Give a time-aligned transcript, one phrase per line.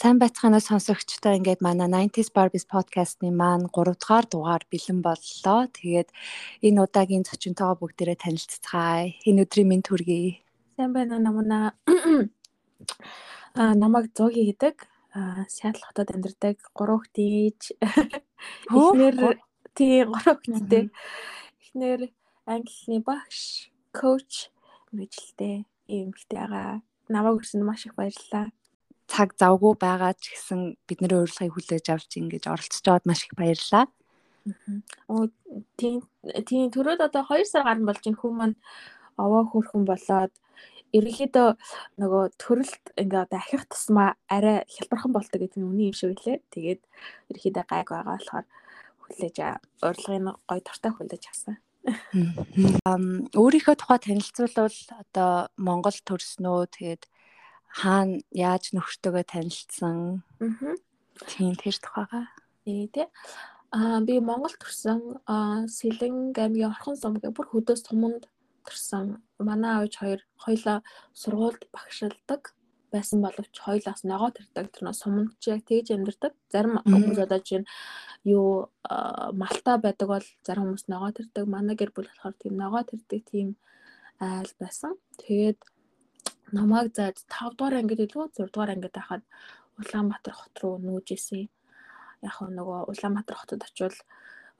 [0.00, 5.68] Сайн байцгаана сонсогчдоо ингээд манай 90s Barbies podcast-ны маань 3 дугаар дугаар бэлэн боллоо.
[5.76, 6.08] Тэгээд
[6.64, 9.12] энэ удаагийн зочинтойгоо бүгдээрээ танилццгаая.
[9.28, 10.40] Энэ өдрийн минь төргий.
[10.72, 11.76] Сайн байна уу намаа.
[13.60, 14.88] Аа намайг Зоги гэдэг.
[15.12, 17.60] Аа Сиэтл хотод амьдардаг 3 хүүхдийн ээж.
[18.72, 19.36] Эхнэр
[19.76, 20.84] тий 3 хүүхдтэй.
[21.60, 22.00] Эхнэр
[22.48, 24.48] англи хэлний багш, коуч
[24.96, 25.68] мэрэгчлээ.
[25.92, 26.80] Ийм ихтэй байгаа.
[27.12, 28.48] Намайг өрсөн маш их баярлалаа
[29.12, 33.86] цаг завгүй байгаа ч гэсэн бидний урилгыг хүлээж авч ингэж оролцож байгаад маш их баярлалаа.
[35.10, 35.26] Оо
[35.76, 36.06] тийм
[36.48, 38.56] тийм төрөөд одоо 2 сар гарсан болж энэ хүмүүс маань
[39.18, 40.32] овоо хөрхөн болоод
[40.96, 41.48] ерөнхийдөө
[42.00, 46.38] нөгөө төрөлт ингээ одоо ахих тусмаа арай хялбархан болдог гэдэг нь үний юм шиг үлээ.
[46.54, 46.80] Тэгээд
[47.30, 48.46] ерөнхийдөө гайг байгаа болохоор
[49.02, 49.36] хүлээж
[49.86, 51.56] урилгын гой дуртай хүлээж авсан.
[52.84, 53.04] Ам
[53.34, 57.02] өөрийнхөө тухай танилцуулбал одоо Монгол төрснөө тэгээд
[57.70, 60.22] хаана яаж нөхөртөөгөө танилцсан.
[60.42, 60.74] Аа.
[61.30, 62.26] Тийм тэр тухайгаа.
[62.66, 63.06] Ээ тий.
[63.70, 65.00] Аа би Монгол төрсэн
[65.70, 68.26] Сэлэн аймгийн Орхон сум гэх бүр хөдөө суманд
[68.66, 69.22] төрсэн.
[69.38, 70.82] Манай аавч хоёр хоёлаа
[71.14, 72.54] сургуульд багшилдаг
[72.90, 76.34] байсан боловч хоёлаас ногоо тарьдаг тэр нөө суманд ч яг тэгж амьдардаг.
[76.50, 77.66] Зарим хүмүүс одоо чинь
[78.24, 78.68] юу
[79.40, 81.46] Малта байдаг бол зарим хүмүүс ногоо тарьдаг.
[81.46, 83.54] Манай гэр бүл болохоор тийм ногоо тарьдаг тийм
[84.18, 84.98] айл байсан.
[85.22, 85.58] Тэгээд
[86.56, 89.22] намайг заад 5 дугаар ангид илүү 6 дугаар ангид байхад
[89.80, 91.48] Улаанбаатар хот руу нүүж исэн.
[92.26, 93.98] Яг нөгөө Улаанбаатар хотод очивол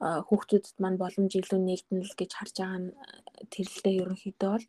[0.01, 2.89] хүүхдүүдэд маань боломж илүү нэгдэнэ л гэж харж байгаа нь
[3.53, 4.65] тэрэлдээ ерөнхийдөө бол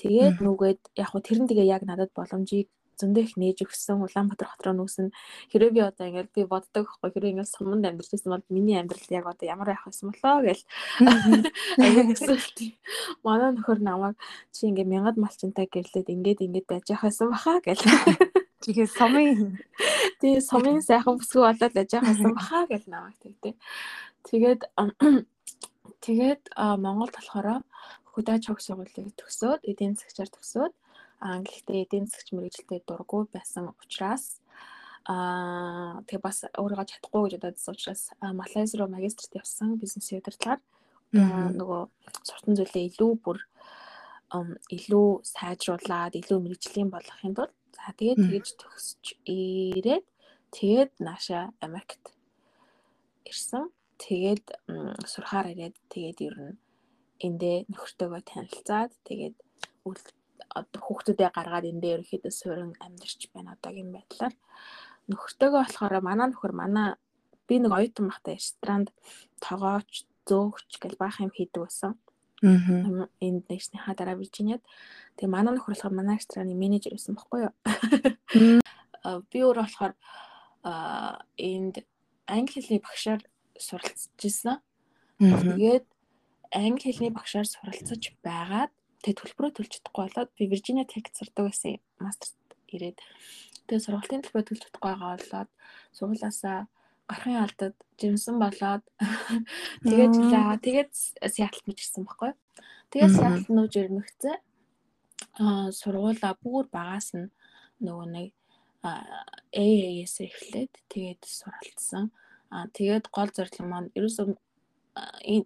[0.00, 2.68] тэгээд нүгээд яг хөө тэрэн тэгээ яг надад боломжийг
[3.00, 5.08] зөндөө их нээж өгсөн Улаанбаатар хот руу нүүсэн.
[5.50, 9.08] Хэрэв би одоо ингээл би боддог байхгүй хэрэв ингээл суманд амьдарч байсан бол миний амьдрал
[9.08, 10.60] яг одоо ямар байх байсан болоо гэл.
[13.24, 14.20] Манай нөхөр намайг
[14.52, 17.80] чи ингээ мянгад малчинтай гэрлээд ингээд ингээд байж яхасан баха гэл.
[18.60, 19.56] Тэгээ сумын
[20.20, 23.56] тэгээ сумын сайхан бүсгүй болоод байж яхасан баха гэл намайг тэгтээ.
[24.28, 24.60] Тэгээд
[26.04, 26.42] тэгээд
[26.84, 27.64] Монголд болохоор
[28.12, 30.72] хөдөөж хог сургуулийг төгсөөд эдийн засгчаар төгсөөд
[31.20, 34.40] Аа гэхдээ эдийн засгч мэрэгчлээ дурггүй байсан учраас
[35.04, 38.02] аа тэгээ бас өөрийгөө чадахгүй гэж бодсон учраас
[38.40, 40.60] Малайз руу магистрт явсан бизнесийн удирдлагаар
[41.60, 41.82] нөгөө
[42.28, 43.38] суртан зүйлээ илүү бүр
[44.76, 50.06] илүү сайжруулад илүү мэрэгжлийн болгохын тулд за тэгээд тэгж төгсч ирээд
[50.54, 52.14] тэгээд нааша Америкт
[53.26, 53.70] ирсэн.
[54.00, 54.44] Тэгээд
[55.10, 56.54] сурахаар ирээд тэгээд ер нь
[57.26, 59.36] эндээ нөхөртөөгөө танилцаад тэгээд
[60.54, 64.34] хүүхдүүдээ гаргаад энэ дээр ерөөхдөө суурин амьдарч байна одоогийн байдлаар
[65.10, 66.88] нөхөртөөгөө болохоор манай нөхөр манай
[67.46, 68.88] би нэг оюутан багтаа ресторанд
[69.42, 71.98] тогооч зөөгч гэл баах юм хийдэг байсан.
[72.42, 73.08] Аа.
[73.20, 74.62] Энд нэгснийхаа дараа Виржиниад.
[75.18, 77.54] Тэгээ манай нөхөр болохоор манай рестораны менежер байсан байхгүй юу?
[79.30, 79.94] Би өөрөө болохоор
[80.62, 81.82] аа энд
[82.30, 83.20] англи хэлний багшаар
[83.58, 84.62] суралцж ирсэн.
[85.18, 85.86] Тэгээд
[86.54, 88.72] англи хэлний багшаар суралцж байгаад
[89.02, 92.36] тэгээ төлбөрөө төлж чадахгүй болоод би Виржиниа Тек сурдаг байсан мастерт
[92.74, 92.98] ирээд
[93.66, 95.50] тэгээ сургалтын төлбөрөө төлж чадахгүй байгаа болоод
[95.96, 96.58] сургуулаасаа
[97.10, 98.84] гарахын алдад жимсэн болоод
[99.88, 100.92] тэгээд жилээ тэгээд
[101.34, 102.32] Сиэтлд мичсэн байхгүй.
[102.94, 104.36] Тэгээд Сиэтлд нүүж ирмэгцээ
[105.42, 107.32] аа сургуулаа бүр багаас нь
[107.84, 108.28] нөгөө нэг
[108.84, 112.04] AAS эхлээд тэгээд суралцсан.
[112.54, 114.26] Аа тэгээд гол зорилго маань ерөөсөө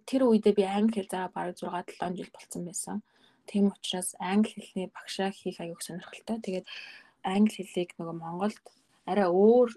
[0.09, 2.97] тэр үедээ би англи хэл заа бараг 6 7 жил болцсон байсан.
[3.45, 6.37] Тийм учраас англи хэлний багшаа хийх аяг сонирхолтой.
[6.41, 6.67] Тэгээд
[7.23, 8.63] англи хэлийг нөгөө Монголд
[9.05, 9.69] арай өөр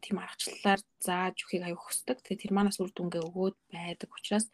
[0.00, 2.18] тийм аргачлалаар зааж өгөхийг аяг хүсдэг.
[2.24, 4.46] Тэгээд тэр манаас үр дүнгээ өгөөд байдаг учраас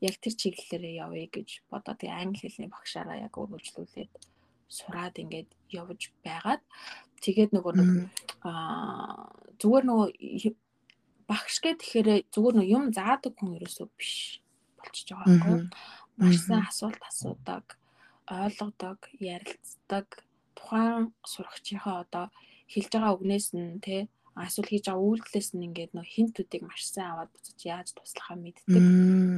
[0.00, 4.12] яг тэр чиглэлээрээ явъя гэж бодоод тэгээд англи хэлний багшаараа яг өргөжлүүлээд
[4.68, 6.62] сураад ингээд явж байгаад
[7.20, 7.74] тэгээд нөгөө
[8.48, 9.28] аа
[9.60, 10.08] зүгээр нөгөө
[11.28, 14.40] багш гэх тэгэхээр зүгээр нөгөө юм заадаг хүн ерөөсөө биш
[14.80, 15.60] болчихж байгаа байхгүй
[16.18, 17.66] маш сайн асуулт асуудаг,
[18.30, 20.06] ойлгодог, ярилцдаг,
[20.56, 22.26] тухайн сурагчийнхаа одоо
[22.72, 23.96] хэлж байгаа үгнээс нь те
[24.34, 28.84] асуул хийж байгаа үйлдэлээс нь ингээд нөө хинтүүдийг маш сайн аваад буцаж яаж туслахаа мэддэг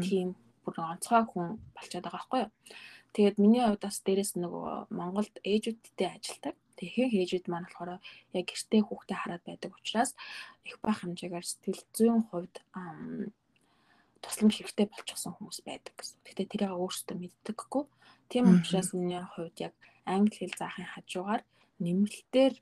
[0.06, 0.28] тийм
[0.64, 2.52] бүр онцгой хүн болчиход байгаа байхгүй юу.
[3.14, 6.54] Тэгээд миний хувьд бас дээрэс нөгөө Монголд ээжүүдтэй ажилдаг.
[6.76, 8.04] Тэгэхээр ээжүүд маань болохоор
[8.36, 10.12] яг гэртээ хүүхдээ хараад байдаг учраас
[10.68, 12.54] их бах хэмжээгээр сэтгэл зүйн хувьд
[14.26, 16.18] тусламж хэрэгтэй болчихсон хүмүүс байдаг гэсэн.
[16.26, 17.84] Гэхдээ тэрийг өөрсдөө мэддэггүй.
[18.26, 21.42] Тийм учраас миний хувьд яг англи хэл заахын хажуугаар
[21.78, 22.54] нэмэлтээр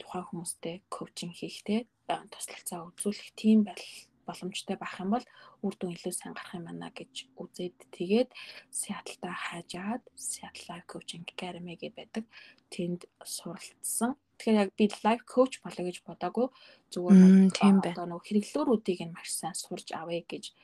[0.00, 3.84] тухайн хүмүүстэй коучинг хийхтэй туслалцаа үзүүлэх тийм байл
[4.26, 5.26] боломжтой байх юм бол
[5.64, 8.30] үр дүн илүү сайн гарах юм байна гэж үзээд тэгээд
[8.70, 12.24] Seattle-та хаажгаад Seattle Life Coaching Academy гэдэг байдаг.
[12.70, 14.14] Тэнд суралцсан.
[14.40, 16.48] Тэгэхээр яг би лайф коуч болоё гэж бодоагүй.
[16.88, 17.52] Зүгээр
[17.92, 20.56] одоо нөгөө хэрэглүүрүүдийг нь маш сайн сурж авъя гэж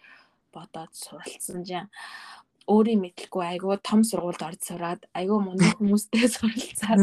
[0.49, 1.85] бодоод суралцсан жаа
[2.67, 6.99] өөрийн мэдлгүй айгүй том сургуульд орж сураад айгүй мундаг хүмүүстэй суралцаад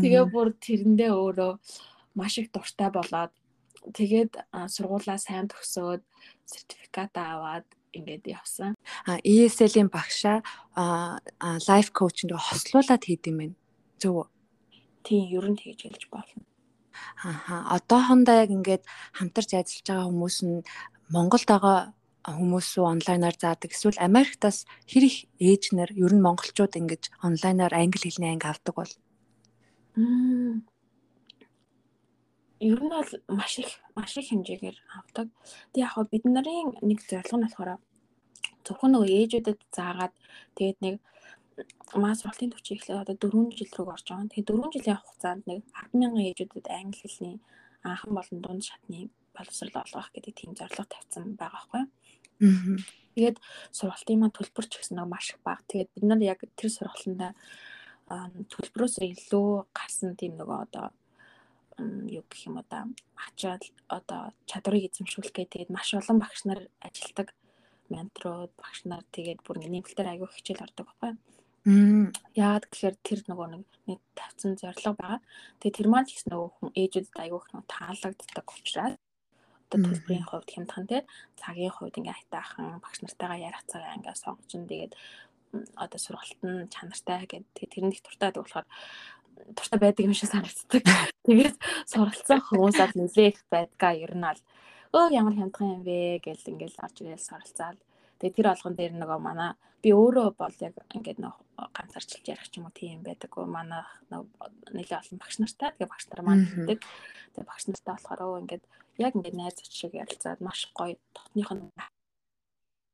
[0.00, 1.52] тэгээ бүр тэрэндээ өөрөө
[2.16, 3.32] маш их дуртай болоод
[3.98, 4.32] тэгээд
[4.72, 6.02] сургуулаа сайн төгсөөд
[6.46, 8.72] сертификат аваад ингээд явсан.
[9.04, 10.40] А ESL-ийн багшаа
[11.68, 13.56] лайф коуч нэг хослуулаад хийд юм байна.
[14.00, 14.26] Зөв үү?
[15.02, 16.42] Тийм, ер нь тэгж хэлж болно.
[17.24, 17.56] Ааха.
[17.76, 18.84] Одоохондоо яг ингээд
[19.18, 20.64] хамтарч ажиллаж байгаа хүмүүс нь
[21.14, 21.78] Монголд байгаа
[22.22, 27.74] хүмүүс үү онлайнаар заадаг эсвэл Америктаас хэр их ээж нар ер нь монголчууд ингэж онлайнаар
[27.74, 28.92] англи хэлний анги авдаг бол
[32.62, 35.26] ер нь бол маш их маш их хэмжээгээр авдаг.
[35.74, 37.70] Тэг яг бид нарын нэг зорилго нь болохоор
[38.64, 40.14] зөвхөн нөгөө ээжүүдэд заагаад
[40.54, 40.94] тэгээд нэг
[41.94, 44.32] маа сургалтын төвчийг эхлээд одоо 4 жил рүү орж байгаа.
[44.32, 45.60] Тэгээд 4 жилийн хугацаанд нэг
[45.92, 47.36] 100000 ээжүүдэд англи хэлний
[47.84, 51.84] анхан болон дунд шатны боловсрол олгох гэдэг тийм зорилго тавьсан байгаа байхгүй.
[53.14, 53.36] Тэгээд
[53.76, 55.62] сургалтын маань төлбөр ч гэсэн нэг маш их бага.
[55.68, 57.28] Тэгээд бид нар яг тэр сургалтанда
[58.52, 60.86] төлбөрөөс илүү гарсан тийм нөгөө одоо
[62.08, 67.32] юу гэх юм одоо ачаал одоо чадварыг эзэмшүүлэх гэдэг тэгээд маш олон багш нар ажилдаг
[67.88, 71.12] менторууд багш нар тэгээд бүр нэмэлтээр аягүй хичээл ордог байхгүй.
[71.64, 73.46] Яагаад гэхээр тэр нөгөө
[73.86, 75.20] нэг тавьсан зорилго байгаа.
[75.62, 78.98] Тэгээд тэр маань ч гэсэн нөгөө ээжүүдэд аягүй их нөгөө таалагддаг учраас
[79.72, 80.98] одоо төлбөрийн хувьд хямдхан те
[81.40, 84.92] цагийн хувьд ингээ хайтаахан багш нартайгаа ярих цагаа ингээ сонгочин тэгээд
[85.76, 88.66] одоо сургалт нь чанартай гэдэг тэрний их дуртай байдаг болохоор
[89.56, 90.82] дуртай байдаг юм шиг санагддаг.
[91.26, 91.56] Тэгээд
[91.86, 94.42] суралцсан хүмүүсад нэлээ их байдгаа ер нь аль
[94.96, 97.78] өө ямар хямдхан юм бэ гэл ингээл орж ирэл суралцаал.
[98.22, 99.50] Тэгээд тэр олгон дээр нөгөө манай
[99.82, 101.34] би өөрөө бол яг ингээд нэг
[101.74, 103.34] ганцаарчилж ярих ч юм уу тийм байдаг.
[103.34, 103.82] Манай
[104.70, 106.78] нэлээ олон багш нартай тэгээ багш нар маань хэлдэг.
[107.34, 108.64] Тэгээ багш нартай болохоор өө ингээд
[109.02, 111.66] яг ингээд найз шиг ярилцаад маш гоё дотных нь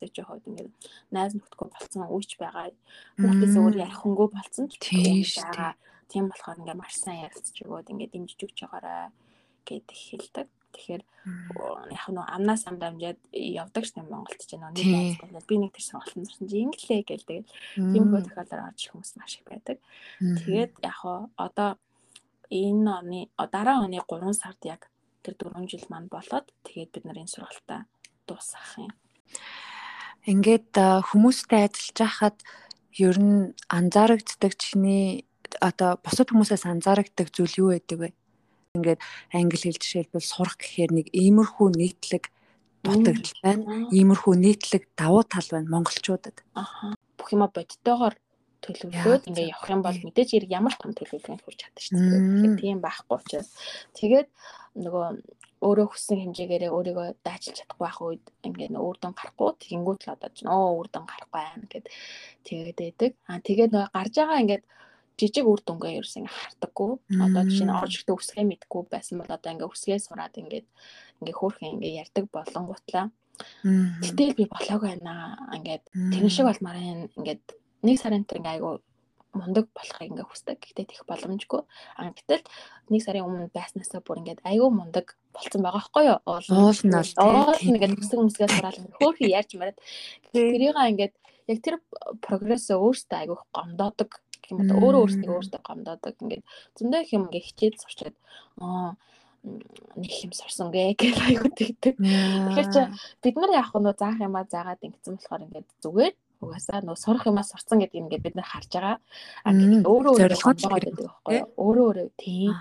[0.00, 0.70] гэж хойд ингээд
[1.12, 2.72] найз нөхдгөө болцсон үйч байгаа.
[3.20, 4.80] Хүүхдээс өөр ярих хөнгөө болцсон ч
[5.44, 5.76] байгаа.
[6.08, 9.12] Тийм болохоор ингээд маш сайн ярилцж өгөөд ингээд дэмжиж өгч байгаарай
[9.68, 10.48] гэдэг хэлдэг.
[10.72, 11.02] Тэгэхээр
[11.92, 14.86] яг нөө амнаас амд амжаад явдаг ш юм Монголд ч нөө нэг
[15.20, 19.10] байцтай би нэг тэр сонголтын дурсан чи инглээ гээл тэгээд тийм хөө тохиолдол орж хүмүүс
[19.16, 19.76] маш их байдаг.
[20.20, 21.00] Тэгээд яг
[21.36, 21.70] одоо
[22.48, 24.88] энэ оны дараа оны 3 сард яг
[25.24, 27.84] тэр 4 жил маань болоод тэгээд бид нарын сургалтаа
[28.28, 28.92] дуусгах юм.
[30.28, 30.72] Ингээд
[31.08, 32.36] хүмүүстэй ажиллаж байхад
[32.96, 35.24] ер нь анзаарэгддэг чиний
[35.60, 38.08] одоо бусад хүмүүсээс анзаарэгддэг зүйл юу байдаг вэ?
[38.76, 39.00] Ингээд
[39.32, 42.24] англи хэл жишээлбэл сурах гэхээр нэг иймэрхүү нийтлэг
[42.84, 43.88] дутагдал байна.
[43.88, 46.36] Иймэрхүү нийтлэг давуу тал байна монголчуудад.
[47.16, 48.14] Бүх юма бодтойгоор
[48.60, 52.20] төлөвлөөд ингээ явах юм бол мэдээж хэрэг ямар том төлөвлөгөөнд хүрч чадна шүү дээ.
[52.20, 53.50] Тэгэхээр тийм байхгүй учраас
[53.94, 54.28] тэгээд
[54.82, 55.06] нөгөө
[55.58, 60.12] өөрөө хүссэн хэмжээгээрээ өөрийгөө даачилж чадахгүй байх үед ингээд нөө үр дүн гарахгүй тэгэнгүүт л
[60.14, 61.86] одоо ч нөө үр дүн гарахгүй байна гэд
[62.46, 63.10] тэгээд байдаг.
[63.30, 64.64] Аа тэгээд нөө гарч байгаа ингээд
[65.18, 66.90] жижиг үр дүнгээ ерөөс ингээ хардаггүй.
[67.18, 70.66] Одоо жишээ нь орж ихдээ үсгээ мэдгүй байсан бол одоо ингээ үсгээ сураад ингээд
[71.20, 73.06] ингээ хөөрхөн ингээ ярддаг болонгуутлаа.
[74.02, 75.38] Гэтэл би болоогүй байна.
[75.58, 76.78] Ингээд тэрэн шиг болмаар
[77.18, 77.44] ингээд
[77.82, 78.78] нэг сарын тэр ингээ айгу
[79.34, 80.58] мундаг болохыг ингээ хүсдэг.
[80.62, 81.62] Гэхдээ тех боломжгүй.
[81.98, 82.46] А гэтэл
[82.90, 86.18] нэг сарын өмнө байснаасаа бүр ингээд айгүй мундаг болцсон байгаа байхгүй юу?
[86.26, 89.78] Уулна л тийм ингээд хүсэг хүмүүсгээ сураал хөөхи ярьж мараад
[90.32, 91.14] тэрийгээ ингээд
[91.48, 91.76] яг тэр
[92.24, 94.10] прогрессоо өөртөө айгүй гомдоодог
[94.48, 96.44] гэх юм уу өөрөө өөртөө өөртөө гомдоодог ингээд
[96.80, 98.16] зөндөө их юм ингээ хичээд сурчаад
[98.64, 98.96] аа
[99.44, 101.94] нэг юм сурсан гэ гэж айгуу тэгдэг.
[102.00, 102.80] Тэгэхээр чи
[103.22, 107.46] бид нар яг нөө заах юмаа заагаад ингэсэн болохоор ингээд зүгээр угаасаа нөө сурах юмаа
[107.46, 108.96] сурцсан гэдгийг ингээд бид нар харж байгаа.
[109.46, 110.38] А гэтэл өөрөө өөрөө
[110.70, 111.46] байдаг байхгүй юу?
[111.54, 112.52] Өөрөө өөрөө тийм.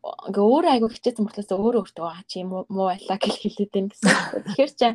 [0.00, 4.12] Ингээ өөрөө айгу хичээсэн мөртлөөс өөрөө өөртөө аа чи муу байлаа гэж хэлээд байна гэсэн.
[4.48, 4.88] Тэгэхээр чи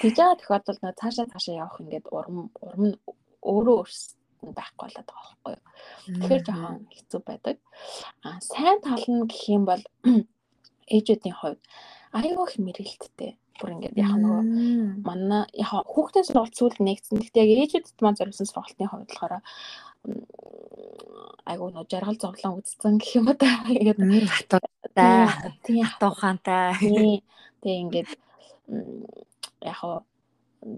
[0.00, 2.84] тийж байгаа тохиолдолд нөө цаашаа цаашаа явах ингээд урам урам
[3.44, 5.64] өөрөө өөрсдөө байхгүй болоод байгаа байхгүй юу?
[6.20, 7.56] Тэгэхээр жоохон хэцүү байдаг.
[8.24, 9.82] А сайн тал нь гэх юм бол
[10.94, 11.62] ээжүүдийн хувьд
[12.16, 14.42] айгүй их мэрэлттэй бүр ингээд яг нөгөө
[15.04, 17.20] манай яг хүүхдээс бол зүйл нэгдсэн.
[17.20, 19.34] Гэхдээ яг ээжүүдэд маань зориулсан сургалтын хувьд болохоор
[21.44, 23.50] айгуу нөө жаргал зовлон үзсэн гэх юм да.
[23.68, 24.00] Ингээд
[24.32, 25.28] хатуутай,
[25.64, 27.20] тийм хатуухантай.
[27.60, 28.10] Тэг ингээд
[29.60, 29.78] яг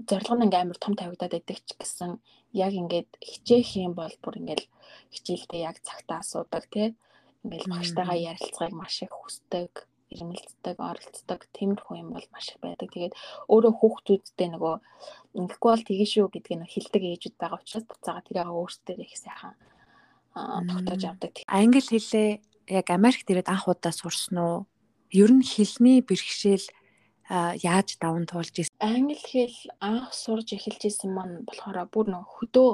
[0.08, 2.18] зорилго нь ингээм амар том тавигдаад байдаг ч гэсэн
[2.52, 4.62] яг ингээд хичээх юм бол бүр ингээд
[5.12, 6.94] хичээлдээ яг цагтаа асуудаг тий.
[7.44, 12.92] Ингээд багштайгаа ярилцахыг маш их хүсдэг ирмэлцдэг, оролцдог тиймэрхүү юм бол маш их байдаг.
[12.92, 13.16] Тэгээд
[13.48, 14.74] өөрөө хүүхдүүдтэй нөгөө
[15.40, 19.56] ингэхгүй бол тгий шүү гэдгийг нь хэлдэг ээжүүд байгаа учраас буцаага тэрийг өөрсдөө их сайхан
[20.68, 21.32] тогтоож авдаг.
[21.48, 22.28] Англи хэлээ
[22.68, 24.58] яг Америкт ирээд анх удаа сурсан уу?
[25.12, 26.68] Ер нь хэлний бэрхшээл
[27.28, 28.76] яаж даван туулж ирсэн?
[28.80, 32.70] Англи хэл анх сурж эхэлж исэн маань болохоор бүр нөх хөдөө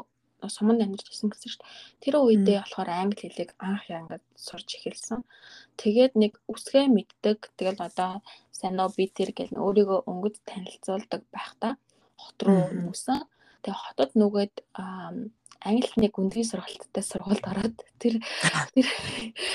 [0.46, 1.72] суманд амьдарч ирсэн гэсэн шүү дээ.
[2.02, 5.20] Тэр үедээ болохоор англи хэлийг анх яагаад сурж эхэлсэн.
[5.80, 7.38] Тэгээд нэг үсгээ мэддэг.
[7.58, 8.22] Тэгэл одоо
[8.54, 11.74] сайн нөө би тэр гэл өөрийгөө өнгөд танилцуулдаг байхдаа
[12.14, 13.18] хот руу нүүсэн.
[13.62, 14.54] Тэгээ хотод нүгэд
[15.64, 18.14] англи хэлний гүнзгий сургалттай сургуульд ороод тэр
[18.74, 18.86] тэр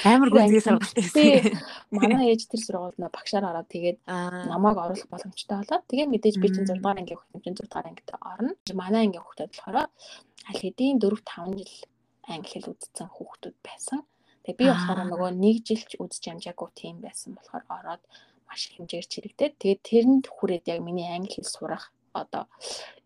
[0.04, 1.56] амар гүнзгий сургалттай.
[1.96, 4.04] Манай ээж тэр сургуульд нөө багшаар ороод тэгээд
[4.52, 8.10] намайг оруулах боломжтой болоод тэгээд мэдээж би чинь 6 дугаар ангийн хүүхдийн 6 дугаар ангид
[8.20, 8.52] орно.
[8.76, 9.78] Манай ангийн хүүхдүүд болохоор
[10.50, 11.74] аль хэдийн 4 5 жил
[12.28, 14.00] англи хэл үзсэн хүүхдүүд байсан.
[14.44, 18.04] Тэгээ би болохоор нөгөө нэг жилч үзэж амжаагүй тийм байсан болохоор ороод
[18.48, 22.44] маш хэмжээр чирэгдээд тэгээд тэрэнд хүрээд яг миний англи хэл сурах одоо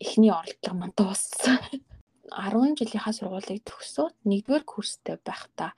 [0.02, 1.62] эхний оролдлого мань дууссан.
[2.32, 5.72] 10 жилийнхаа сургуулийг төгсөөд нэгдүгээр курстэй байхдаа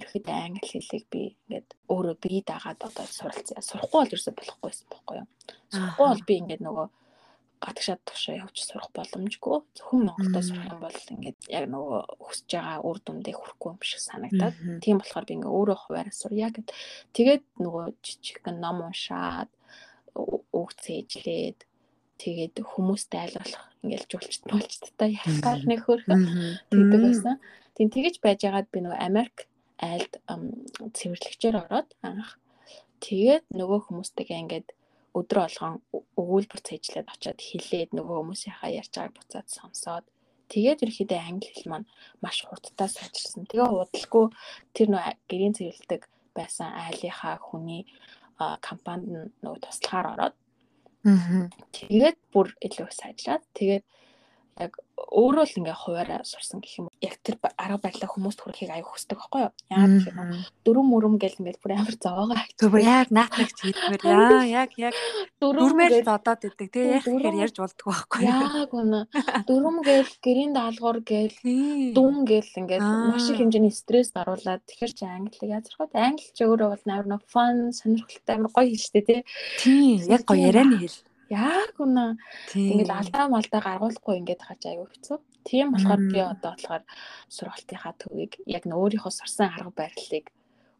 [0.00, 3.62] ерөөхдөө англи хэлийг би ингээд өөрөө бие дагаад одоо суралцсан.
[3.62, 5.28] Сурахгүй бол ерөөсөй болохгүйсэн байхгүй юу.
[5.70, 6.86] Сурахгүй бол би ингээд нөгөө
[7.64, 9.58] гадагшаад тушаа явж сурах боломжгүй.
[9.78, 14.02] Зөвхөн Монголдо сурах юм бол ингээд яг нөгөө хүсэж байгаа үр дүндээ хүрэхгүй юм шиг
[14.04, 14.54] санагдаад.
[14.84, 16.68] Тийм болохоор би ингээд өөрөө хуваараа сурья гэд.
[17.16, 19.50] Тэгээд нөгөө жижигхэн ном уншаад
[20.14, 21.58] үг цээжлээд
[22.24, 26.22] тэгээд хүмүүстэй айлгуулах ингээл жуулчт болчттай ярихаар нэг хөрхөн
[26.72, 27.36] тэгдэг байсан.
[27.76, 29.36] Тийм тэгэж байжгаад би нөгөө Америк
[29.76, 30.12] айлд
[30.96, 32.40] цэвэрлэгчээр ороод анх
[33.04, 34.68] тэгээд нөгөө хүмүүстэйгээ ингээд
[35.14, 35.74] өдрө болгон
[36.16, 40.04] өгүүлбэр цэжлээд очиод хилээд нөгөө хүмүүсийнхаа ярьж байгааг буцаад сонсоод
[40.48, 41.88] тэгээд ерөөхдөө англи хэл маань
[42.24, 43.44] маш хурдтай сайжирсан.
[43.46, 44.26] Тэгээ удалгүй
[44.74, 46.02] тэр нөө гэрийн цэвэрлдэг
[46.34, 47.86] байсан айлынхаа хүний
[48.64, 50.34] компанид нөгөө туслахаар ороод
[51.04, 53.84] тэгээд бүр илүү сайжраад тэгээд
[54.60, 54.78] яг
[55.14, 56.86] өөрөө л ингээ хуваараа сурсан гэх юм.
[57.02, 59.52] Яг тэр арга барилаа хүмүүст хүрэхийг аяг хүсдэг байхгүй юу?
[59.70, 60.18] Яагаад гэхээр
[60.66, 62.74] дөрөв мөрөм гэл ингээл бүр амар зовоогоо хайчих.
[62.82, 64.94] Яг наатагч хэлмээр яа яг яг
[65.38, 66.68] дөрмээр л одоод идэг.
[66.70, 68.42] Тэгээ яг тэгэхээр ярьж болдгоо байхгүй юу?
[68.58, 69.00] Яг үнэ.
[69.46, 71.36] Дөрөм гэл гэрийн даалгавар гэл
[71.94, 76.68] дүн гэл ингээл маш их хэмжээний стресс даруулаад тэгэхээр чи англиг язрахад англи ч өөрөө
[76.74, 79.20] бол амар фан сонирхолтой амар гоё хэлжтэй тий.
[79.58, 80.98] Тийм яг гоё ярианы хэл.
[81.34, 82.16] Яг үнэ.
[82.54, 85.18] Ингээд алдаа малдаа гаргуулахгүй ингээд хаж аягүй хэцүү.
[85.44, 86.84] Тийм болохоор би одоо болохоор
[87.28, 90.30] сургалтынхаа төвийг яг н өөрийнхөө сурсан арга барилыг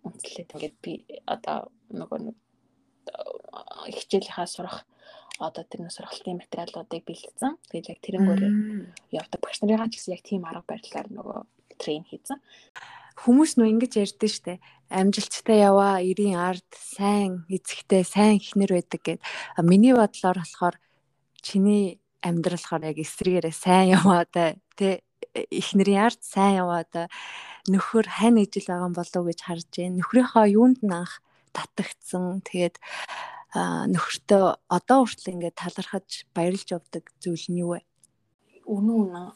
[0.06, 0.92] үнэлээд ингээд би
[1.26, 2.36] одоо нөгөө нэг
[3.92, 4.86] хичээлийнхаа сурах
[5.42, 7.58] одоо тэр сургалтын материалуудыг бэлдсэн.
[7.68, 8.42] Тэгээд яг тэрнгөөр
[9.10, 11.38] явдаг багш нарыгаа ч гэсэн яг тийм арга барилаар нөгөө
[11.82, 12.38] трейн хийсэн
[13.18, 14.54] хүмүүс нөө ингэж ярьдэн штэ.
[14.90, 19.20] Амжилттай яваа 90 ард сайн эзэгтэй сайн ихнэр байдаг гэд.
[19.62, 20.76] Миний бодлоор болохоор
[21.40, 25.02] чиний амьдрал болохоор яг эсрэгээрээ сайн яваа да тэ
[25.34, 27.08] ихнэрийн ард сайн яваа да.
[27.70, 29.98] Нөхөр хань ижил байгаа болов уу гэж харж байна.
[30.02, 31.22] Нөхрийнхөө юунд нь анх
[31.54, 32.42] татагдсан.
[32.44, 32.76] Тэгээд
[33.54, 37.80] нөхөртөө одоо хүртэл ингээд талархаж баярлж явдаг зүйл нь юу вэ
[38.64, 39.26] үнэн үнэн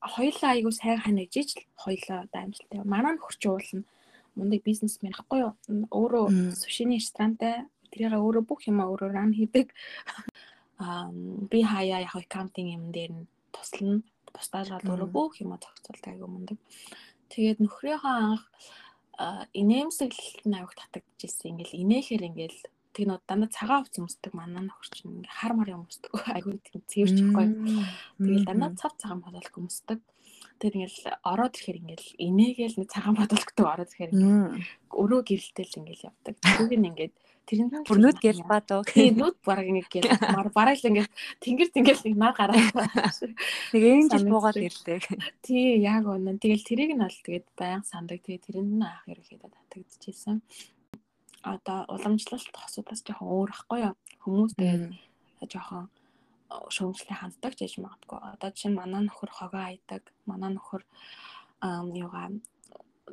[0.00, 2.80] хоёулаа айгу сайн ханаж иж л хоёулаа одоо амжилттай.
[2.84, 3.82] Манай нөхөрч уулна
[4.34, 5.52] мундаг бизнесмен ахгүй юу?
[5.90, 9.74] Өөрөө сушины ресторантай тэрийг өөрөө бүх юм өөрөө ран хийдэг.
[10.82, 11.12] Аа
[11.50, 14.00] би хаяа яг аккаунтинг юм дээр нь туслана.
[14.32, 16.58] Бусдаас бол өөрөө бүх юм зохицуулдаг айгу мундаг.
[17.28, 18.44] Тэгээд нөхрийнхөө анх
[19.52, 21.52] инээмсэглэлт нь аяг татагдчихсэн.
[21.52, 22.60] Ингээл инээхээр ингээл
[22.90, 26.58] тэг нөө дандаа цагаан хувц өмсдөг манай нөхөр чинь ингээ хар мар юм өмсдөг айгүй
[26.58, 27.46] тийм цэвэрч ихгүй.
[28.18, 30.00] Тэгэл дандаа цав цагаан бодолк өмсдөг.
[30.58, 34.12] Тэр ингээл ороод ирэхээр ингээл инээгээл нэг цагаан бодолктой ороод ирэхээр
[34.90, 36.34] өрөө гэрэлтэл ингээл явдаг.
[36.42, 37.14] Түүг нь ингээд
[37.46, 38.82] тэрэнд бүр нүд гэл баа дөө.
[38.90, 41.08] Тийм нүд бараг ингээ гэл мар бараг л ингээ
[41.40, 42.76] тэнгэр тэнгэл нэг нар гараад.
[43.72, 45.00] Нэг энэ жил буугаад ирлээ.
[45.40, 46.36] Тий яг үнэн.
[46.42, 48.20] Тэгэл тэрийг нь бол тэгээд баян сандаг.
[48.20, 50.36] Тэгээд тэрэнд нь анх ерөөхдөө татагдчихсэн
[51.42, 53.94] одоо уламжлалт асуудлаас жоохон өөр ахгүй юу.
[54.22, 54.92] Хүмүүс тэгээд
[55.48, 55.88] жоохон
[56.50, 58.20] шүүмжлэн ханддаг гэж магадгүй.
[58.34, 60.82] Одоо чинь манай нөхөр хогоо айдаг, манай нөхөр
[62.04, 62.28] юугаа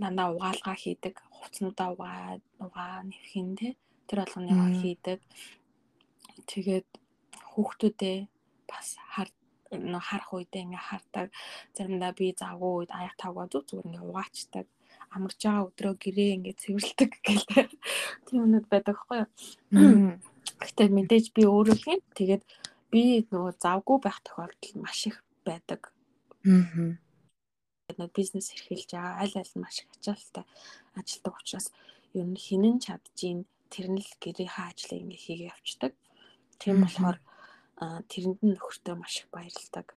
[0.02, 3.70] дандаа угаалгаа хийдэг, хувцнуудаа угаа угаа нэвхэн тэ
[4.08, 5.20] тэр болгоныгаа хийдэг.
[6.52, 6.88] Тэгээд
[7.52, 8.18] хүүхдүүдээ
[8.68, 9.30] бас хар
[10.08, 11.28] харах үедээ ингээ хардаг.
[11.76, 14.66] Заримдаа би завгүй үед аяг тавгаа зүг зүгээр ингээ угаачдаг
[15.16, 17.68] амарч байгаа өдрөө гэрээ ингээд цэвэрлдэг гэлээ.
[18.28, 19.30] Тийм юмуд байдаг хгүй юу.
[20.62, 22.02] Гэхдээ мэдээж би өөрөө л юм.
[22.18, 22.44] Тэгээд
[22.92, 25.92] би нөгөө завгүй байх тохиолдол маш их байдаг.
[26.48, 26.96] Аа.
[27.88, 30.46] Нөгөө бизнес эрхэлж байгаа аль аль нь маш их ачаалттай
[31.00, 31.68] ажилтдаг учраас
[32.14, 35.94] ер нь хинэн чадчихин тэр нь л гэрийнхээ ажлыг ингээ хийгээ явцдаг.
[36.60, 37.18] Тийм болохоор
[38.12, 39.96] тэрэнд нь нөхөртөө маш их баярлдаг.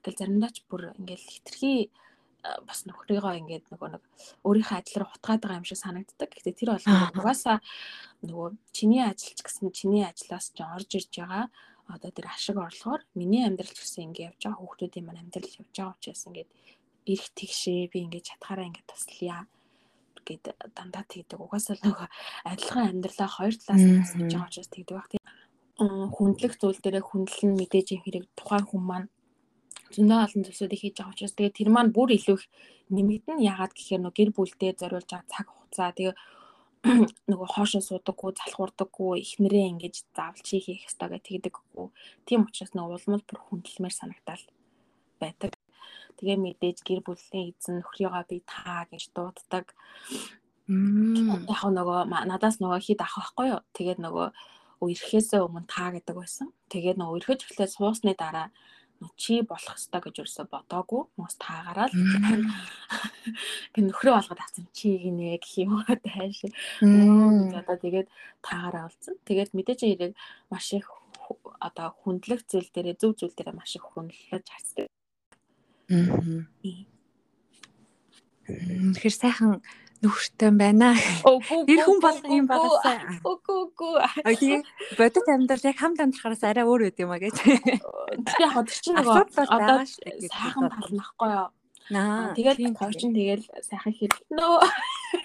[0.00, 1.90] Ингээл заримдаа ч бүр ингээл хитрхи
[2.66, 4.02] бас нөхрийгөө ингээд нөгөө нэг
[4.46, 6.30] өөрийнхөө ажил руу хутгаад байгаа юм шиг санагддаг.
[6.32, 7.58] Гэхдээ тэр болгоо угаасаа
[8.24, 11.46] нөгөө чиний ажилч гэсэн чиний ажлаас ч орж ирж байгаа
[11.88, 15.72] одоо тэр ашиг орлогоор миний амьдрал ч гэсэн ингэ явж байгаа хүүхдүүдийн маань амьдрал явж
[15.72, 16.50] байгаа учраас ингээд
[17.08, 19.48] ирэх тэгшээ би ингээд чатгаараа ингээд туслая
[20.28, 20.44] гэд
[20.76, 21.40] дандаа тэгдэг.
[21.40, 22.08] Угаасаа нөгөө
[22.44, 25.24] адилхан амьдралаа хоёр талаас нь хийж байгаа учраас тэгдэг баг тийм.
[26.12, 29.08] Хүндлэх зүйл дээрээ хүндлэн мэдээж юм хэрэг тухайн хүн маань
[29.94, 32.44] зөндөө олон зүйлсүүдийг хийж байгаа учраас тэгээ тэр маань бүр илүү их
[32.92, 36.14] нэмэгдэн яагаад гэхээр нөгөө гэр бүлдээ зориулж байгаа цаг хугацаа тэгээ
[37.30, 41.86] нөгөө хоошоо суудаггүй залхуурдаггүй ихнэрээ ингэж заавал чи хийх ёстой гэж тэгдэггүй.
[42.22, 44.44] Тийм учраас нөгөө улмал бүр хүндэлмээр санагдал
[45.18, 45.52] байдаг.
[46.22, 49.66] Тэгээ мэдээж гэр бүлийн эзэн нөхрийгөө би таа гэж дууддаг.
[50.70, 53.62] Яг нөгөө надаас нөгөө хид авах байхгүй юу.
[53.74, 54.28] Тэгээд нөгөө
[54.86, 56.48] ирэхээсээ өмнө таа гэдэг байсан.
[56.70, 58.54] Тэгээд нөгөө ирэхэж эхлээд суусны дараа
[59.16, 61.92] чи болох ёстой гэж юусоо бодоогүй хүмүүс таагараад.
[63.74, 64.66] Гэн нөхрөө болгоод авсан.
[64.74, 66.42] Чи гинэ гэх юм уу тайш
[66.82, 68.08] одоо тэгээд
[68.42, 70.12] таагаараа олцсон тэгээд мэдээж хэрэг
[70.50, 70.90] маш их
[71.60, 74.96] одоо хүндлэх зүйл дээрээ зөв зүйл дээрээ маш их хүндлэж харцдаг аа
[78.48, 79.60] Тэгэхээр сайхан
[80.02, 80.94] нөхөртэй байна.
[81.66, 83.02] Тэр хүн бол юм багасаа.
[83.26, 83.94] Үгүй үгүй.
[84.38, 84.62] Тийм
[84.98, 87.36] бодит амьдрал яг хамт амьдрахаас арай өөр байд юм а гэж.
[87.42, 89.16] Тэр яг тэр чинь нөгөө
[89.50, 91.48] одоо сайхан тал нахгүй юу?
[91.88, 92.36] Наа.
[92.36, 94.44] Тэгээд хойчин тэгэл сайхан хэлнэ.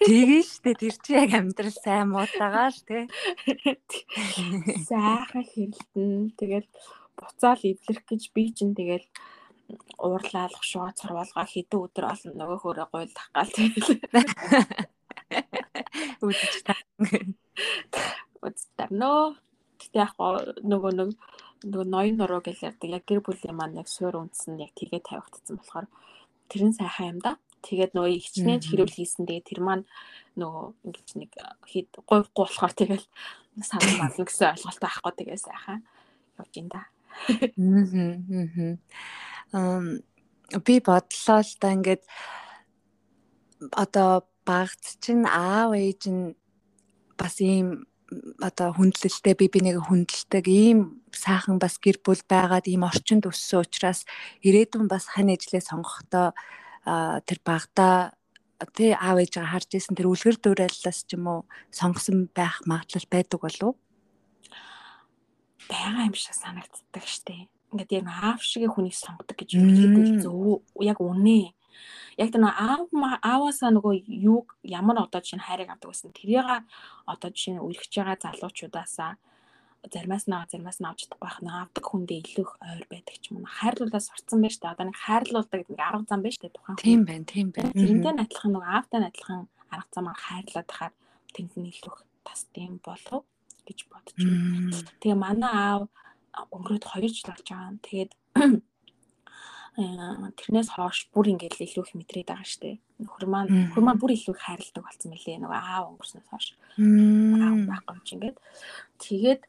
[0.07, 3.11] Тэгээ штэ тэр чи яг амьдрал сайн муутагаа ш тэ.
[4.87, 6.31] Сайхан хэлтэн.
[6.39, 6.69] Тэгэл
[7.19, 9.03] буцаал эвлэрэх гэж би чинь тэгэл
[9.97, 14.03] уурлаалах шоо царвалгаа хэдэн өдөр олон нөгөө хөөрэ гуйлдах гал тэгэл.
[16.23, 16.75] Үдчих та
[18.43, 19.19] үдтэрнөө
[19.79, 20.13] тэгтээ яг
[20.63, 21.09] нөгөө нэг
[21.63, 22.89] нөгөө ноён нуруу гэж ярьдаг.
[22.91, 25.87] Яг гэр бүлийн маань яг суур үндсэн яг тэргээ тавигдсан болохоор
[26.51, 27.39] тэр нь сайхан юм да.
[27.63, 29.23] Тэгээд нөгөө ихчнээ хэрүүл хийсэн.
[29.23, 29.87] Тэгээд тэр маань
[30.35, 31.31] нөгөө ингэж нэг
[31.71, 33.07] хэд гуйхгүй болохоор тэгэл
[33.63, 35.13] санал марлна гэсэн ойлголттой байхгүй.
[35.15, 35.79] Тэгээ сайхан
[36.35, 36.83] явж ин да.
[36.83, 36.91] Аа
[39.53, 42.03] би бодлоо л да ингээд
[43.71, 46.35] одоо багц чинь аав ээж нь
[47.17, 47.85] бас ийм
[48.41, 50.79] одоо хүндлэлтэй би бинийг хүндэлдэг ийм
[51.13, 54.05] сайхан бас гэр бүл байгаад ийм орчинд өссөн учраас
[54.41, 56.33] ирээдүйн бас хань ижлээ сонгохдоо
[57.27, 58.17] тэр багада
[58.75, 61.39] тэ аав ээжээ харж исэн тэр үлгэр дуурайлаас ч юм уу
[61.71, 63.73] сонгосон байх магадлал байдаг болов
[65.69, 71.01] байгаа юм шиг санагддаг штеп ингээд яг аав шиг хүнийг сонгодог гэж хэлэхэд зөв яг
[71.01, 71.51] үнэ.
[72.21, 76.45] Яг тэр аав ааваасаа нөгөө юуг ямар одоо жишээ хайрыг авдаг гэсэн тэрийг
[77.09, 79.17] одоо жишээ үргэж байгаа залуучуудаасаа
[79.91, 83.23] заримаас нь заримаас нь авч чадахгүй байх нь авдаг хүндээ илүү их ойр байдаг ч
[83.31, 83.51] юм уу.
[83.59, 86.77] Хайрлуулаас сурцсан байж та одоо нэг хайрлуулдаг гэдэг нэг арга зам байж та тухайн.
[86.79, 87.75] Тийм байна, тийм байна.
[87.75, 89.39] Тэрнтэй адилхан нөгөө аавтай адилхан
[89.75, 90.93] арга замаар хайрлаад хахаар
[91.35, 93.23] тэнд нь илүү их тас тийм болов
[93.67, 94.07] гэж байна.
[95.03, 95.83] Тэгээ манай аав
[96.33, 97.77] өнгөрөөд 2 жил болж байгаа.
[97.83, 98.11] Тэгээд
[99.73, 102.77] тэрнээс хойш бүр ингээд илүү их мэдрээд байгаа штэ.
[103.01, 105.41] Нөхөр маань нөхөр маань бүр илүү их хайрладаг болсон мөлий.
[105.41, 106.47] Нөгөө аав өнгөрснөөс хойш.
[106.77, 108.37] Аав байхгүй ч ингээд.
[109.01, 109.41] Тэгээд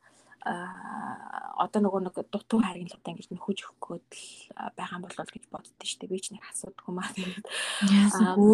[0.44, 4.28] а одоо нөгөө нэг дутуу харгилгатай ингэж нөхөж өгөхөд л
[4.76, 6.08] байгаа юм болол гэж боддөө штэ.
[6.08, 7.12] Би ч нэг асуудаг юм аа.
[7.12, 7.44] Тэгээд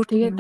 [0.06, 0.38] тэгээд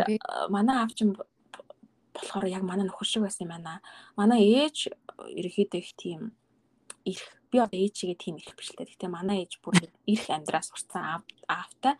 [0.50, 3.82] манай чинь болохоор яг манай нөхөр шиг байсан юм байна.
[4.14, 4.94] Манай ээж
[5.26, 6.20] ерөөхдөө их тийм
[7.02, 8.94] ирэх би одоо ээжигээ тийм ирэх биш л дээ.
[8.94, 11.94] Гэтэ манай ээж бүр ирэх амьдраас сурцсан аавтай.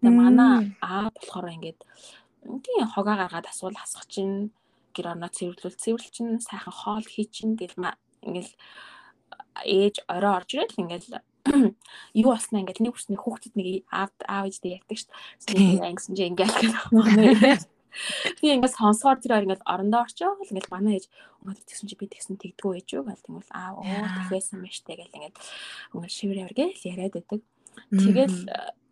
[0.00, 1.80] Тэгээ манай аа болохоор ингээд
[2.62, 4.54] тийм хогоо гаргаад асуул хасах чинь
[4.94, 7.74] гэр орноо цэвэрлүүл цэвэрлэл чинь сайхан хоол хий чинь гэл
[8.22, 8.52] ингээл
[9.64, 11.08] ээж орой орж ирэл ингээл
[12.20, 15.10] юу болснаа ингээл нэг хүсний хүүхдэд нэг аав аав ээжтэй ярьдаг шүү
[15.52, 15.88] дээ.
[15.90, 17.73] Ингэсэн чинь ингээл гэх юм.
[18.40, 21.06] Би ингээд сонсоор тэр хоёр ингээд орондоо орчоо л ингээд манай ээж
[21.42, 24.98] өнөөдөр тэгсэн чи би тэгсэн тэгдгүү ээж юу гэл тэгвэл аа оо тэгвэсэн мэт штэ
[24.98, 25.36] гэл ингээд
[25.94, 27.40] ингээд шивэр яваргээ л яриад байдаг.
[27.90, 28.36] Тэгэл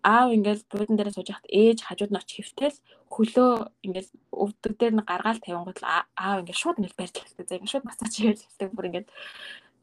[0.03, 2.79] аав ингээд буудан дээр сууж хахад ээж хажууд нь очи хөвтөл
[3.15, 3.51] хөлөө
[3.87, 7.47] ингээд өвдөг дээр нь гаргаал тавингууд аав ингээд шууд ингээд барьж хэлдэг.
[7.47, 8.71] За ингээд шууд масаж хийж хэлдэг.
[8.75, 9.09] Бүр ингээд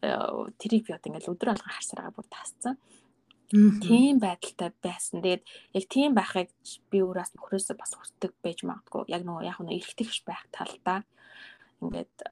[0.04, 0.12] э,
[0.60, 2.76] тэрийг би одоо ингээд өдөр алга харсараа бүр тасцсан.
[3.50, 5.26] Тийм байдалтай байсан.
[5.26, 6.54] Тэгээд яг тийм байхыг
[6.94, 9.10] би өөрөөс нөхрөөсөө бас хүсдэг байж магадгүй.
[9.10, 11.02] Яг нөгөө яг нөгөө эргэтгэж байх талдаа
[11.82, 12.30] ингээд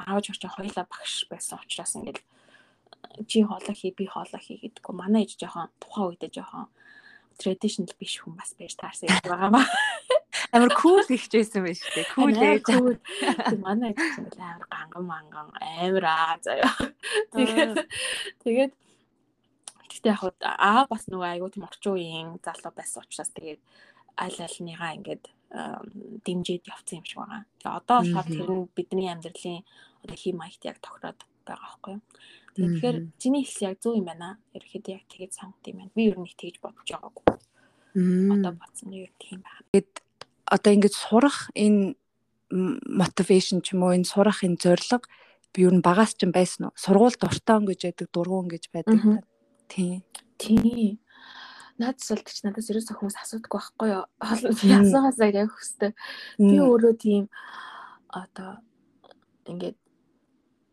[0.00, 2.24] аавч орч хоёлаа багш байсан учраас ингээд
[3.28, 4.94] чи хоолой хий би хоолой хий гэдэггүй.
[4.96, 6.72] Манай ээж жоохон тухайн үедээ жоохон
[7.36, 9.68] traditional биш хүн бас байж таарсан юм байгаа маа.
[10.56, 12.08] Амар кул ихжсэн байж тээ.
[12.16, 12.64] Кул ээж.
[13.60, 16.72] Манай ээж амар ганган манган амар аа заяа.
[17.36, 17.76] Тэгээд
[18.44, 18.72] тэгээд
[19.90, 23.60] Гэтэ яг аа бас нөгөө айгүй тийм орчин үеийн залуу байсан учраас тэгээд
[24.16, 25.24] аль альныгаа ингээд
[26.24, 27.42] дэмжиж явцсан юм шиг байгаа.
[27.58, 29.62] Тэгээ одоо болохоор тэр нь бидний амьдралын
[30.06, 32.02] одоо хим маягт яг тохироод байгаа байхгүй юу.
[32.54, 34.38] Тэгэхээр чиний хэлс яг зөв юм байна.
[34.54, 35.94] Ерхэд яг тэгээд сонгот юм байна.
[35.94, 37.24] Би ер нь тэгж бодож байгаагүй.
[38.30, 39.66] Одоо бодсон нь ер нь тийм байна.
[39.74, 39.94] Тэгэд
[40.46, 41.98] одоо ингэж сурах энэ
[42.50, 45.06] мотивашн ч юм уу энэ сурах энэ зорилго
[45.54, 46.78] би ер нь багаас ч байсан уу?
[46.78, 49.26] Сургууль дуртай өнгөж яадаг, дургуун гэж байдаг.
[49.70, 50.02] Тийм.
[50.36, 50.98] Тийм.
[51.80, 54.04] Наадс бол гэж надаас ерөөсөө хүмүүс асуудаггүй байхгүй юу?
[54.68, 55.92] Ясаагаасаа яг хөстэй.
[56.36, 57.24] Би өөрөө тийм
[58.12, 58.60] одоо
[59.48, 59.78] ингээд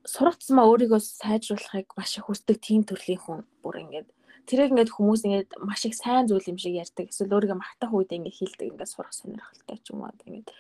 [0.03, 4.07] сурагцсмаа өөрийгөө сайжруулахыг маш их хүсдэг тийм төрлийн хүн бүр ингээд
[4.51, 7.07] тэрийг ингээд хүмүүс ингээд маш их сайн зүйл юм шиг ярьдаг.
[7.07, 10.51] Эсвэл өөрийгөө магтах үед ингээд хийлдэг ингээд сурах сонирхолтой ч юм уу ингээд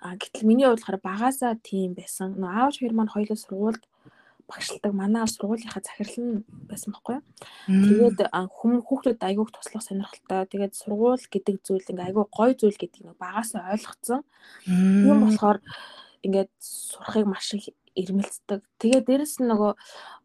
[0.00, 2.36] А гэтэл миний хувьд болохоор багасаа тийм байсан.
[2.36, 3.82] Нөө аавч хоёр маань хоёулаа сургуульд
[4.48, 4.92] багшилдаг.
[4.94, 7.24] Манай сургуулийнхаа захирал нь байсан байхгүй юу.
[7.66, 10.46] Тэгээд хүм хүүхдүүд айгуух туслах сонирхолтой.
[10.46, 14.22] Тэгээд сургууль гэдэг зүйл ингээ айгуу гой зүйл гэдгийг нэг багасаа ойлгоцсон.
[14.64, 15.58] Тийм болохоор
[16.26, 18.60] ингээд сурахыг маш их ирмэлцдэг.
[18.78, 19.72] Тэгээ дээрэс нь нөгөө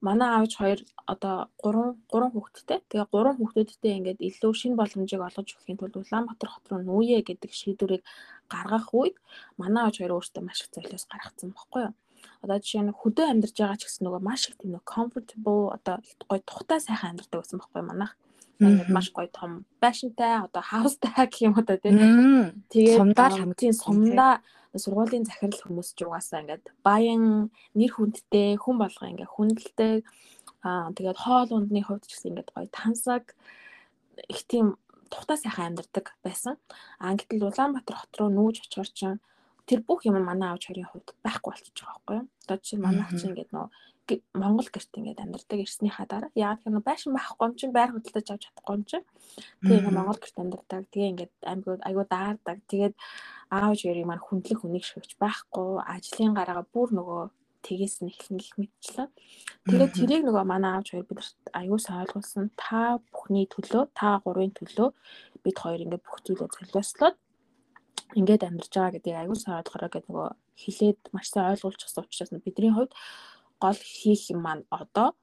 [0.04, 2.80] манай аавч хоёр одоо 3 3 хүүхэдтэй.
[2.92, 7.52] Тэгээ 3 хүүхэдтэй ингээд илүү шин боломжийг олгож өгөхийн тулд Улаанбаатар хот руу нүүе гэдэг
[7.56, 8.04] шийдвэрийг
[8.52, 9.16] гаргах үед
[9.56, 11.94] манай аавч хоёр өөртөө маш их золиос гаргацсан байхгүй юу?
[12.42, 15.96] Одоо жишээ нь хөдөө амьдарч байгаа ч гэсэн нөгөө маш их тийм нөгөө comfortable одоо
[16.30, 18.14] гоё тухтай сайхан амьдардаг байсан байхгүй манайх.
[18.90, 21.98] Маш гоё том байшинтай одоо хаустай гэх юм одоо тийм.
[22.70, 24.34] Тэгээд сумдаа хамгийн сумдаа
[24.78, 29.94] сургуулийн захирал хүмүүс ч угаасаа ингээд баян нэр хүндтэй хүн болго ингээд хүндэлтэй
[30.64, 33.36] аа тэгээд хоол ундны хувьд ч гэсэн ингээд гоё тансаг
[34.32, 34.80] их тийм
[35.12, 36.56] тухтай сайхан амьдардаг байсан.
[37.04, 39.20] Аа гэтэл Улаанбаатар хот руу нүүж очихоор чинь
[39.70, 42.28] тэр бүх юм манай аавч хоёрын хувьд байхгүй болчихж байгаа байхгүй юу.
[42.44, 43.68] Одоо жишээ нь манай чинь ингээд нөө
[44.36, 48.44] Монгол гэрт ингээд амьдардаг ирснийхаа дараа яг тэр байшин байхгүй юм чинь байр худалдаж авч
[48.44, 49.06] чадахгүй юм чинь.
[49.64, 50.84] Тэгээ ингээд Монгол гэрт амьдардаг.
[50.92, 52.58] Тэгээ ингээд аймагуд айгуу даардаг.
[52.72, 52.96] Тэгээд
[53.56, 55.70] аавч хоёрыг маань хүндлэх хүнийг шигч байхгүй.
[55.96, 57.22] Ажлын гараага бүр нөгөө
[57.64, 59.08] тгээс нь эхлэн гих мэтчлээ.
[59.70, 62.46] Тэгээд тэрийг нөгөө манай аавч хоёр бидэрт аюулсаа ойлгуулсан.
[62.58, 64.90] Та бүхний төлөө, та гурвын төлөө
[65.46, 67.16] бид хоёр ингээд бүх зүйлээ золиослоод
[68.20, 70.30] ингээд амьдарч байгаа гэдгийг аюулсаа ойлгохороо гэдэг нөгөө
[70.62, 72.94] хилээд маш сайн ойлгуулж авсан учраас бидний хувьд
[73.64, 75.16] гол хийх юм маань одоо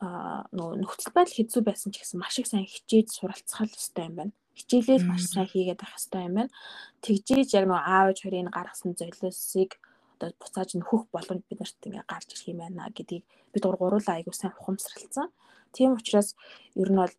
[0.00, 4.16] а нөгөө нөхцөл байдал хэцүү байсан ч гэсэн маш их сайн хичээж суралцах хэрэгтэй юм
[4.20, 4.32] байна.
[4.58, 6.52] Хичээлээ маш сайн хийгээд авах хэрэгтэй юм байна.
[7.00, 9.70] Тэгжээж яг нөгөө аав ээж хоёрын гаргасан золиосыг
[10.16, 14.36] одоо буцааж нөхөх боломж бид нарт ингээ гарч ирэх юм байна гэдгийг бид гурлаа айгуу
[14.36, 15.28] сайн ухамсарлцсан.
[15.72, 16.36] Тийм учраас
[16.76, 17.14] ер нь бол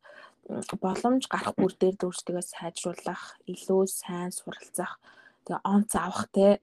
[0.47, 4.99] боломж гарах бүр дээр дүүрчтэйгээ сайжруулах, илүү сайн суралцах,
[5.43, 6.59] тэгээ онц авах те.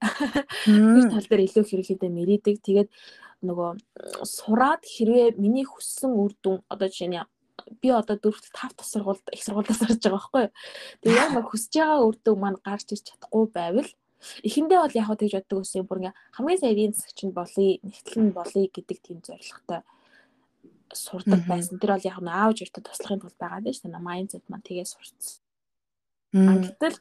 [0.64, 2.56] Тэр тал дээр илүү хэрэглэдэ мэрийдэг.
[2.64, 2.88] Тэгээд
[3.44, 3.70] нөгөө
[4.24, 7.20] сураад хэрвээ миний хүссэн үр дүн одоо жишээ нь
[7.80, 10.52] би одоо дөрөвт тав тас сургуульд их сургуульдаа сурж байгаа байхгүй юу.
[11.04, 13.90] Тэгээ яг нэг хүсэж байгаа үр дүн маань гарч ирч чадахгүй байвал
[14.48, 18.24] эхэндээ бол яг тэгж боддог гэсэн бүр ингээ хамгийн сайн эдийн засагч нь болъё, нэгтгэл
[18.24, 19.80] нь болъё гэдэг тийм зорилготой
[20.96, 21.78] сурдаг байсан.
[21.78, 24.08] Тэр бол яг нь аавж өртө туслахын тулд байгаа дээ шүү дээ.
[24.08, 25.42] Майндсет маань тгээс сурцсан.
[26.34, 26.96] Гэтэл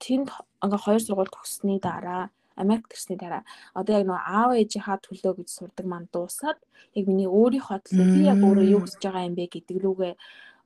[0.00, 0.28] тэнд
[0.64, 3.42] ингээ хоёр сургууль төгссөний дараа Америк төрсний дараа
[3.74, 6.58] одоо яг нөгөө аав ээжийнхаа төлөө гэж сурдаг маань дуусаад
[6.98, 10.14] яг миний өөрийнхөө төлөө би яг өөрөө юу хийж байгаа юм бэ гэдэг лүүгээ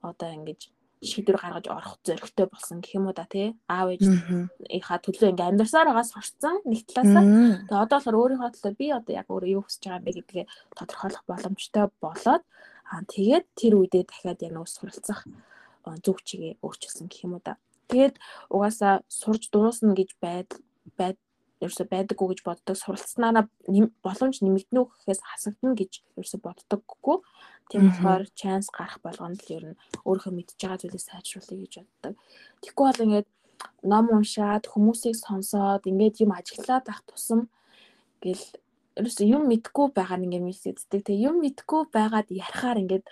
[0.09, 0.61] одоо ингэж
[1.03, 3.59] шийдвэр гаргаж орох зоригтой болсон гэх юм уу да тий?
[3.67, 7.25] Аав ээжийнхаа төлөө ингээм амьдарсаар байгаа сурцсан нэг талаасаа.
[7.67, 10.45] Тэгээ одоо болохоор өөрийнхөө төлөө би одоо яг өөрөө юу хийж байгаа юм бэ гэдгээ
[10.79, 12.43] тодорхойлох боломжтой болоод
[12.87, 15.21] аа тэгээд тэр үедээ дахиад яг нэг суралцах
[16.05, 17.59] зөв чигээ өөрчилсөн гэх юм уу да.
[17.91, 18.17] Тэгээд
[18.55, 20.51] угаасаа сурж дуусна гэж байд
[20.95, 21.19] байд
[21.63, 22.77] ерөөсө байдаггүй гэж боддог.
[22.79, 23.47] Суралцсанаараа
[24.03, 27.23] боломж нэмэгдэнэ үү гэхээс хасагдана гэж ерөөсө боддоггүй.
[27.71, 32.15] Тийм болохоор chance гарах болгонд л ер нь өөрийнхөө мэдж байгаа зүйлээ сайжруулъя гэж боддог.
[32.63, 33.29] Тэгэхгүй бол ингээд
[33.83, 37.51] ном уншаад хүмүүсийг сонсоод ингээд юм ажиглаад ах тусам
[38.23, 38.45] гэл
[38.99, 41.03] ерөөсө юм мэдгүй байгаа нь ингээд мэддэг.
[41.07, 43.07] Тэгээ юм мэдгүй байгаад ярихаар ингээд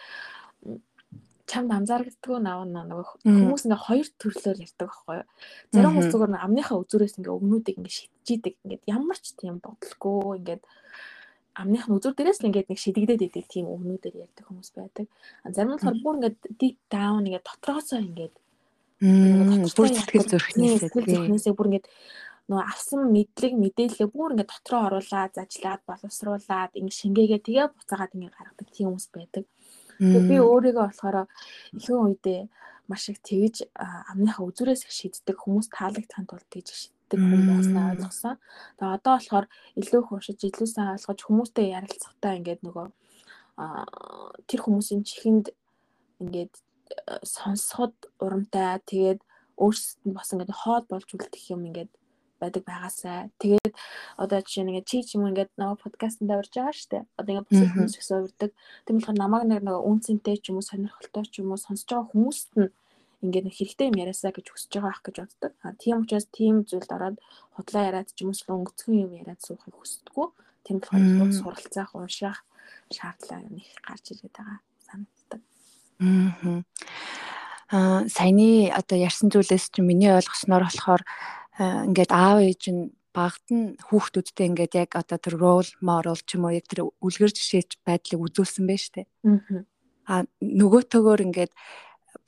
[1.50, 5.26] чамд анзаардаг наав нөгөө хүмүүс ингээ хоёр төрлөөр ярьдаг байхгүй юу.
[5.74, 8.54] Зарим хүмүүс зүгээр амныхаа үзүүрээс ингээ өгнүүдийг ингээ шидчихийдэг.
[8.62, 10.62] Ингээд ямар ч тийм бодлого ингээд
[11.58, 15.06] амныхын үзүүр дээрээс л ингээд нэг шидэгдээд идэг тийм өгнүүдээр ярьдаг хүмүүс байдаг.
[15.50, 18.34] Зарим нь болохоор бүр ингээд deep down ингээд дотроосоо ингээд
[19.00, 21.88] бүр сэтгэл зүрхнээсээ сэтгэл зүрхнээсээ бүр ингээд
[22.50, 28.36] нөгөө авсан мэдлэг мэдээлэлээ бүр ингээд дотроо оруулаад зажлаад боловсруулад ингээд шингээгээ тэгээ буцаагаад ингээд
[28.38, 29.44] гаргадаг тийм хүмүүс байдаг.
[29.98, 31.16] Тэгээ би өөрийгөө болохоор
[31.76, 32.40] ихэнх үедээ
[32.90, 33.56] маш их тэгж
[34.10, 38.36] амныхаа үзүүрээс их шийддэг хүмүүс таалагдсан тул тэгж шийддэг хүн байснаа ойлгосон.
[38.78, 39.46] Тэгээ одоо болохоор
[39.80, 42.86] илүү их уншиж, илүү сайн ойлгож хүмүүстэй ярилцахтаа ингээд нөгөө
[44.46, 45.46] тэр хүмүүсийн чихэнд
[46.22, 49.20] ингээд э, сонсоход урамтай тэгээд
[49.58, 51.90] өөрсдөд нь бас ингээд хоол болж үлдэх юм ингээд
[52.40, 53.28] байдаг байгаасай.
[53.42, 53.74] Тэгээд
[54.16, 57.04] одоо жишээ ингээд чи ч юм ингээд нөгөө подкастт орж байгаа штэ.
[57.20, 58.50] Одоо ингээд бусад хүмүүс их суурдаг.
[58.88, 62.08] Тийм болохоор намайг нэг нөгөө үнцэнтэй ч юм уу сонирхолтой ч юм уу сонсож байгаа
[62.16, 62.72] хүмүүст нь
[63.20, 65.52] ингээд хэрэгтэй юм яриасаа гэж хүсэж байгаа ах гэж боддог.
[65.60, 67.16] А тийм учраас тийм зүйлд ороод
[67.54, 70.28] худлаа яриад ч юм уу өнгөцгөн юм яриад суухыг хүсдэггүй.
[70.64, 72.38] Тийм болохоор суралцах, унших
[72.88, 75.40] шаардлага нэг гарч ирээд байгаа санагддаг.
[76.00, 76.62] Аа.
[77.70, 81.02] Аа саяны одоо ярьсан зүйлээс чинь миний ойлгосноор болохоор
[81.60, 86.46] ингээд аав ээж нь багт нь хүүхдүүдтэй ингээд яг одоо тэр role model ч юм
[86.46, 89.06] уу яг тэр үлгэр жишээч байдлыг үзүүлсэн байж тээ.
[90.06, 91.52] Аа нөгөө төгөөр ингээд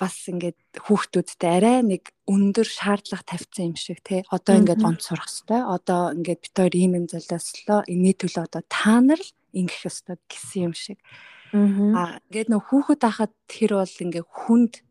[0.02, 4.26] бас ингээд хүүхдүүдтэй арай нэг өндөр шаардлага тавьсан юм шиг тий.
[4.34, 5.70] Одоо ингээд онц сурах хэвээр.
[5.70, 7.86] Одоо ингээд бид хоёр ийм юм золиослоо.
[7.86, 10.98] Энэний төлөө одоо та нар л ингэх ёстой гэсэн юм шиг.
[11.54, 14.82] Аа ингээд нөх хүүхэд ахад тэр бол ингээд хүнд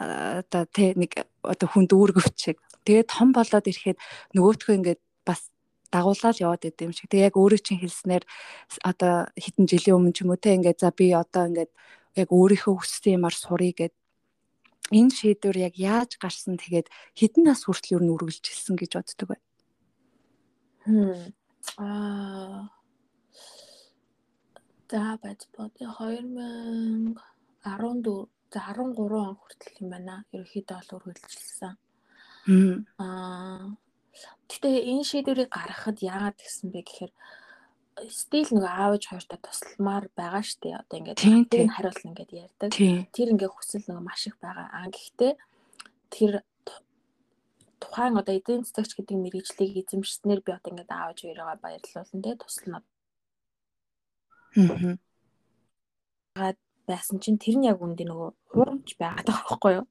[0.00, 3.98] одоо тий нэг одоо хүнд үүргэвч шиг Тэгээд том болоод ирэхэд
[4.34, 5.54] нөгөөтгөө ингээд бас
[5.94, 7.06] дагуулаад яваад идэв юм шиг.
[7.10, 8.24] Тэгээ яг өөрөө чинь хэлснээр
[8.82, 11.70] одоо хэдэн жилийн өмнө ч юм уу те ингээд за би одоо ингээд
[12.18, 13.94] яг өөрийнхөө хүссэн юмар сурыг гэд
[14.90, 19.40] энэ шийдвэр яг яаж гарсан тэгээд хэдэн нас хүртэл юу н үргэлжилсэн гэж боддөг бай.
[21.78, 22.68] Аа.
[24.90, 27.14] За бац бод 2014
[28.52, 30.24] за 13 он хүртэл юм байна.
[30.34, 31.78] Ерөнхийдөө бол үргэлжилсэн.
[32.98, 33.76] Аа.
[34.50, 37.12] Гэтэ энэ шийдвэрийг гаргахад яагаад гэсэн бэ гэхээр
[38.10, 41.20] стил нөгөө аавч хоёртой тусламар байгаа штэ одоо ингээд
[41.52, 42.70] тэр хариулт ингээд ярьдаг.
[43.14, 44.66] Тэр ингээд хүсэл нөгөө маш их байгаа.
[44.72, 45.32] Аа гэхдээ
[46.10, 46.32] тэр
[47.82, 52.80] тухайн одоо эдийн засагч гэдэг мэрэгжлийг эзэмшснээр би одоо ингээд аавч хоёроо баярлуулна те туслана.
[56.38, 56.52] Аа
[56.86, 59.84] байсан чинь тэр нь яг үндэ нөгөө хурамч байгаад байгаа байхгүй юу.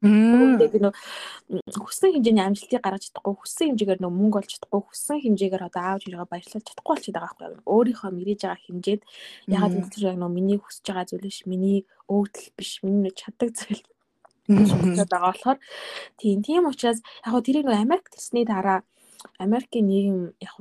[0.60, 5.68] Би нөгөө хүссэн хэмжээний амжилтыг гаргаж чадахгүй, хүссэн хэмжээгээр нөгөө мөнгө олж чадахгүй, хүссэн хэмжээгээр
[5.72, 7.64] одоо аавч хэрэгэ баярлуулж чадахгүй болчиход байгаа байхгүй юу.
[7.72, 9.02] Өөрийнхөө мэрэж байгаа хэмжээд
[9.48, 11.80] ягаад гэвэл яг нөгөө миний хүсэж байгаа зүйл биш, миний
[12.12, 13.84] өвдөл биш, миний чаддаг зүйл
[14.52, 15.60] болчиход байгаа болохоор
[16.20, 18.84] тийм тийм учраас яг тэрийг нөгөө Америк төрсний дараа
[19.40, 20.56] Америкийн нийгэм яг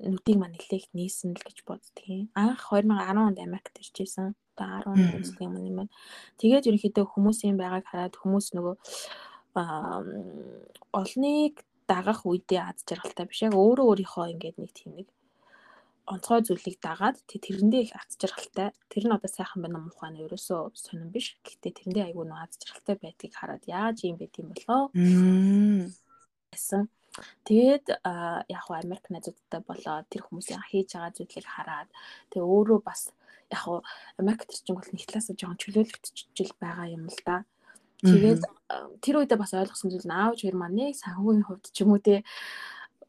[0.00, 2.32] нүдийг маань нэлээх нээсэн л гэж боддгийн.
[2.32, 5.92] Анх 2010 онд Америкт иржсэн одоо 10 он үзлэг юм байна.
[6.40, 8.76] Тэгээд ерөнхийдөө хүмүүсийн байгааг хараад хүмүүс нөгөө
[10.92, 13.40] олныг дагах үедээ аз жаргалтай биш.
[13.44, 15.08] Яг өөрөө өөрийнхөө ингээд нэг тийм нэг
[16.08, 18.72] онцгой зүйлийг дагаад тэрэндээ их аз жаргалтай.
[18.88, 21.36] Тэр нь одоо сайхан байна муухай нь ерөөсөө сонирн биш.
[21.44, 24.90] Гэхдээ тэрэндээ айгүй нөө аз жаргалтай байдгийг хараад яаж юм бэ тийм болоо
[26.52, 26.88] гэсэн
[27.44, 27.86] Тэгээд
[28.48, 31.88] яг хуу Америк найзуудтай болоод тэр хүмүүсийн хийж байгаа зүйлийг хараад
[32.32, 33.12] тэгээ өөрөө бас
[33.52, 33.78] яг хуу
[34.16, 37.44] Америк төрчин бол нэг талаас жоохон чөлөөлөгдчихжил байгаа юм л да.
[38.02, 38.42] Тэгээд
[39.04, 42.00] тэр үедээ бас ойлгосон зүйл нь аавч хоёр маань нэг санхүүгийн хувьд ч юм уу
[42.02, 42.24] те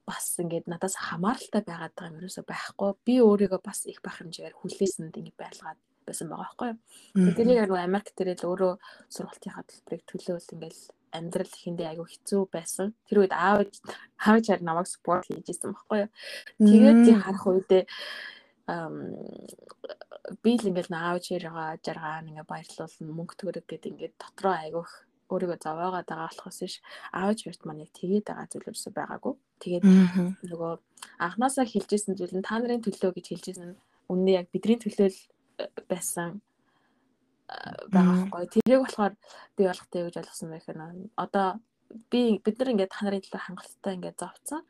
[0.03, 2.91] бас ингээд надаас хамааралтай байгаад байгаа юм ерөөсөй байхгүй.
[3.07, 6.71] Би өөрийгөө бас их байх хэмжээгээр хүлээсэнд ингэ байлгаад байсан байгаа байхгүй.
[7.15, 8.73] Тэгээд яг нөгөө Америк дээр л өөрөө
[9.15, 10.81] сургалтынхаа төлбөрийг төлөөл ингээл
[11.13, 12.93] амьдрал ихэндээ айгүй хэцүү байсан.
[13.07, 13.69] Тэр үед аав
[14.17, 16.11] аавч харин намайг спорт хийж исэн байхгүй юу.
[16.57, 17.83] Тэгээд тий харах үедээ
[20.43, 24.91] би л ингээл аавч яриагаа жаргаа ингээ баярлуулна мөнгө төгрөг гэд ингээд дотроо айгүйх
[25.31, 26.75] өөрийгөө зовоогоод байгаа болохоос ш
[27.11, 29.33] аавч хоёрт маань яг тэгээд байгаа зүйл ерөөсөй байгаагүй.
[29.63, 29.83] Тэгээд
[30.49, 30.71] нөгөө
[31.25, 33.75] анханасаа хэлжсэн зүйл нь та нарын төлөө гэж хэлжсэн
[34.11, 35.09] үнэн яг бидний төлөө
[35.91, 36.41] байсан
[37.93, 38.45] байгаа байхгүй.
[38.53, 39.13] Тэрийг болохоор
[39.57, 41.09] би болгохтэй гэж ойлгосон байх нь.
[41.17, 41.47] Одоо
[42.11, 44.61] би бид нар ингээд та нарын төлөө хангалттай ингээд зовцсон.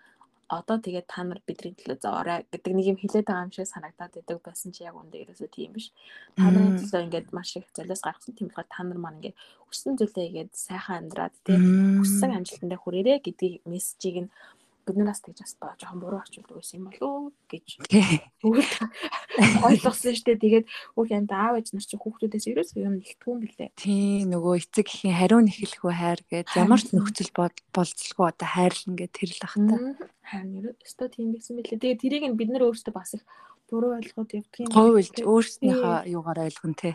[0.52, 4.14] Одоо тэгээд та нар бидний төлөө зовоорой гэдэг нэг юм хэлээд байгаа юм шиг санагдаад
[4.14, 5.90] байдаг байсан чи яг үндэ ерөөсөө тийм биш.
[6.36, 9.40] Та нарын төлөө ингээд маш их золиос гаргасан тийм болохоор та нар маань ингээд
[9.72, 11.64] хүссэн зүйлээ ингээд сайхан амьдраад тийм
[12.04, 14.34] хүссэн амжилтандаа хүрээрэ гэдгийг мессежийг нь
[14.86, 17.68] бид нараас тэгж бас баа жоохон буруу орчуулдаг байсан юм болов гэж
[19.68, 20.44] ойлгосон шүү дээ.
[20.44, 20.66] Тэгээд
[21.00, 23.70] үгүй энэ аав ээж нар чи хүүхдүүдээс ерөөсөө юм нэгтгүүн билээ.
[23.80, 27.32] Тий нөгөө эцэг ихийн хариу нэхэлгүй хайр гээд ямар ч нөхцөл
[27.72, 29.76] болцолгүй одоо хайрлан гээд тэр л ах та.
[30.24, 31.82] Харин ерөөсөө тийм байсан билээ.
[31.82, 33.24] Тэгээд тэрийг нь бид нар өөрсдөө бас их
[33.74, 34.70] буруу ойлгоод явдаг юм.
[34.70, 36.94] Говь илж өөрснийхөө юугаар ойлгон те.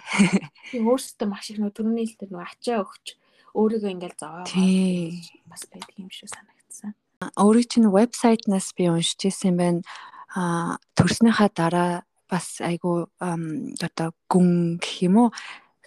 [0.70, 3.06] Тийм өөрсдөө маш их нөгөө төрөний хэл дээр нөгөө ачаа өгч
[3.58, 4.44] өөрийгөө ингээл зовоо
[5.50, 6.57] бас байдаг юм шиг санагдсан.
[7.18, 9.82] Өөрийн чинь вебсайтнаас би уншиж ирсэн байна.
[10.38, 11.92] А төрснийхаа дараа
[12.30, 15.28] бас айгу одоо гүн гэх юм уу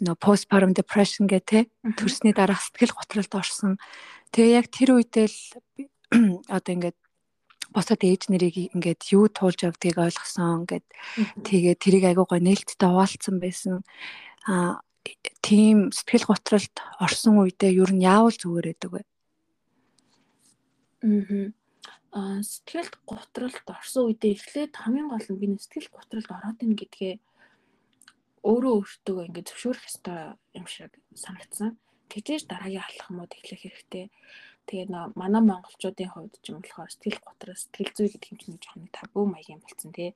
[0.04, 1.60] нөө postpartum depression гэх те
[1.96, 3.80] төрсний дараа сэтгэл готролд орсон.
[4.36, 5.39] Тэгээ яг тэр үедээ л
[6.56, 6.98] одоо ингээд
[7.72, 10.84] босоод ээж нэрийг ингээд юу туулж явдгийг ойлгосон гэд
[11.48, 13.88] тэгээ тэрийг айгуу гой нээлттэй хуваалцсан байсан.
[14.52, 14.84] А
[15.39, 19.02] тийм сэтгэл готролд орсон үедээ ер нь яавал зүгээр байдаг вэ?
[22.12, 27.14] Аа сэтгэл готролд орсон үедээ эхлээд хамгийн гол нь би сэтгэл готролд ороод ийн гэдгээ
[28.44, 30.20] өөрөө өөртөө ингээд зөвшөөрөх ёстой
[30.58, 30.92] юм шиг
[31.24, 31.80] санагдсан.
[32.12, 34.06] Тэгжээж дараагийн алхмууд эхлэх хэрэгтэй.
[34.68, 38.60] Тэгээд нөө манай монголчуудын хувьд ч юм болохоор сэтгэл готрол сэтгэл зүй гэдэг юм чинь
[38.62, 40.12] жоохон табу маягийн болсон тий.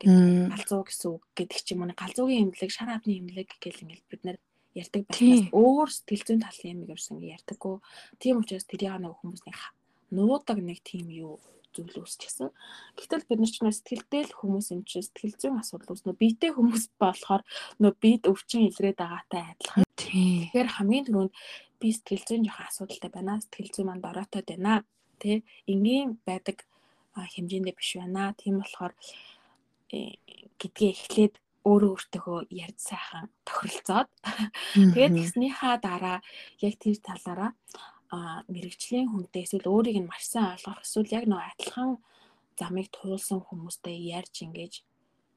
[0.00, 4.22] Ингээд галзуу гэсэн үг гэдэг чинь манай галзуугийн имлэг, шар авны имлэг гэл ингээд бид
[4.24, 4.38] нар
[4.78, 7.76] ярьдаг байснаас өөр сэтгэл зүйн талын юм ерсэн ярьдаггүй.
[8.20, 9.56] Тийм учраас нэг хүмүүс нэг
[10.12, 11.40] нуудаг нэг тийм юу
[11.72, 12.52] зүйл үүсчихсэн.
[13.00, 16.20] Гэтэл бид нар ч нөө сэтгэлдээ л хүмүүс юм чи сэтгэл зүйн асуудал үүснэ.
[16.20, 17.42] Биетэй хүмүүс болохоор
[17.80, 19.88] нөө бид өвчин илрээд байгаатай адилхан.
[19.96, 21.32] Тэгэхээр хамгийн түрүүнд
[21.80, 23.40] би сэтгэл зүйн жоохон асуудалтай байна.
[23.40, 24.84] Сэтгэл зүй манд ороотой байна.
[25.16, 26.68] Тэ энгийн байдаг
[27.16, 28.36] хэмжээндээ биш байна.
[28.36, 28.92] Тийм болохоор
[29.96, 30.20] э,
[30.60, 34.08] гэдгээ эхлээд өөрөө өөртөөхөө ярьж сайхан тохиролцоод
[34.74, 36.18] тэгээд тэгснийхаа дараа
[36.58, 37.54] яг тэр талаараа
[38.52, 41.90] мэрэгжлийн хүнтэй эсвэл өөрийг нь маш сайн ойлгох эсвэл яг нэг адилхан
[42.60, 44.84] замыг туулсан хүмүүстэй ярьж ингэж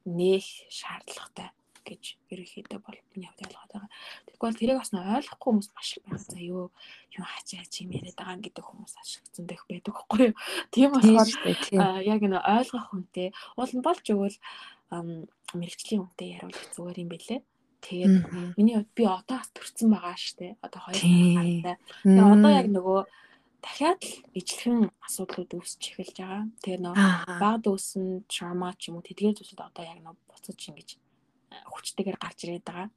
[0.04, 1.50] нээх шаардлагатай
[1.86, 3.90] гэж ерөнхийдөө бол миний хувьд ойлгоод байгаа.
[4.26, 6.18] Тэгвэл тэрийг бас ойлгохгүй хүмүүс маш их байна.
[6.18, 6.64] За юу
[7.14, 10.34] юу хачаа чи юм яриад байгаа гэдэг хүмүүс ашигцсан дэх байдаг байхгүй юу?
[10.74, 11.28] Тийм болохоор
[12.02, 14.38] яг энэ ойлгох хүнтэй уул нь болж өгвөл
[15.54, 17.40] мэрэгчлийн хүнтэй яриулах зүгээр юм бэлээ.
[17.86, 20.58] Тэгээд миний хувьд би одоо бас төрсэн байгаа штэ.
[20.58, 21.76] Одоо хоёр сартай.
[22.02, 23.00] Тэгээд одоо яг нөгөө
[23.62, 26.42] дахиад л ижлэхэн асуудлууд үүсч эхэлж байгаа.
[26.66, 30.90] Тэгээд нөгөө баг дүүсэн trauma ч юм уу тэдгээр зүйлсүүд одоо яг нөгөө буцаж ингэж
[31.70, 32.88] хүчтэйгээр гарч ирээд байгаа.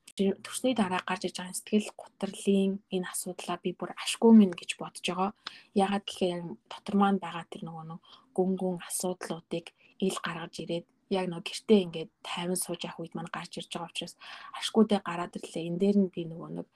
[0.44, 5.06] Төрсний дараа гарч иж байгаа сэтгэл гутралын энэ асуудлаа би бүр ашгүй минь гэж бодож
[5.06, 5.32] байгаа.
[5.78, 8.00] Ягаад гэхээр дотор маань байгаа тэр нөгөө нэг
[8.36, 9.66] гүн гүн асуудлуудыг
[10.02, 13.90] ил гаргаж ирээд яг нэг гэртээ ингээд тайван сууж явах үед маань гарч ирж байгаа
[13.90, 14.16] учраас
[14.62, 15.68] ашгүйдээ гараад ирлээ.
[15.70, 16.68] Энэ дээр нь би нөгөө нэг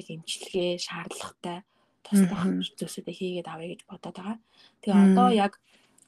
[0.00, 1.58] яг эмчилгээ шаардлагатай
[2.04, 2.44] туслах
[2.78, 4.38] зүйлсүүдээ хийгээд авъя гэж бодоод байгаа.
[4.80, 5.52] Тэгээ одоо яг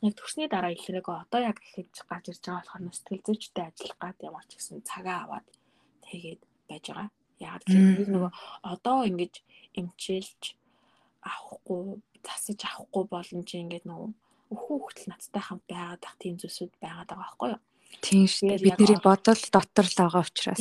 [0.05, 4.17] яг төрсний дараа илрээгөө одоо яг ихэж гарч ирж байгаа болохоор сэтгэл зүйчтэй ажиллах гад
[4.25, 5.47] ямар ч гэсэн цагаа аваад
[6.09, 7.09] тэгээд байж байгаа.
[7.41, 8.33] Яг тэгэхээр нөгөө
[8.73, 9.35] одоо ингэж
[9.79, 10.43] эмчилж
[11.21, 14.11] авахгүй засаж авахгүй боломж ингээд нөгөө
[14.55, 17.61] өхөө хөлт надтай хамт байгаад ах тийм зүйлсүүд байгаад байгаа байхгүй юу?
[18.05, 18.65] Тийм шүү дээ.
[18.65, 20.61] Бид нэрийг бодол дотор л байгаа учраас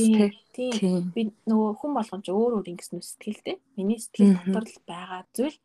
[0.56, 1.12] тийм.
[1.12, 3.60] Би нөгөө хүн болгон ч өөр өөр ингэсэн сэтгэлтэй.
[3.76, 5.58] Миний сэтгэл дотор л байгаа зүйл.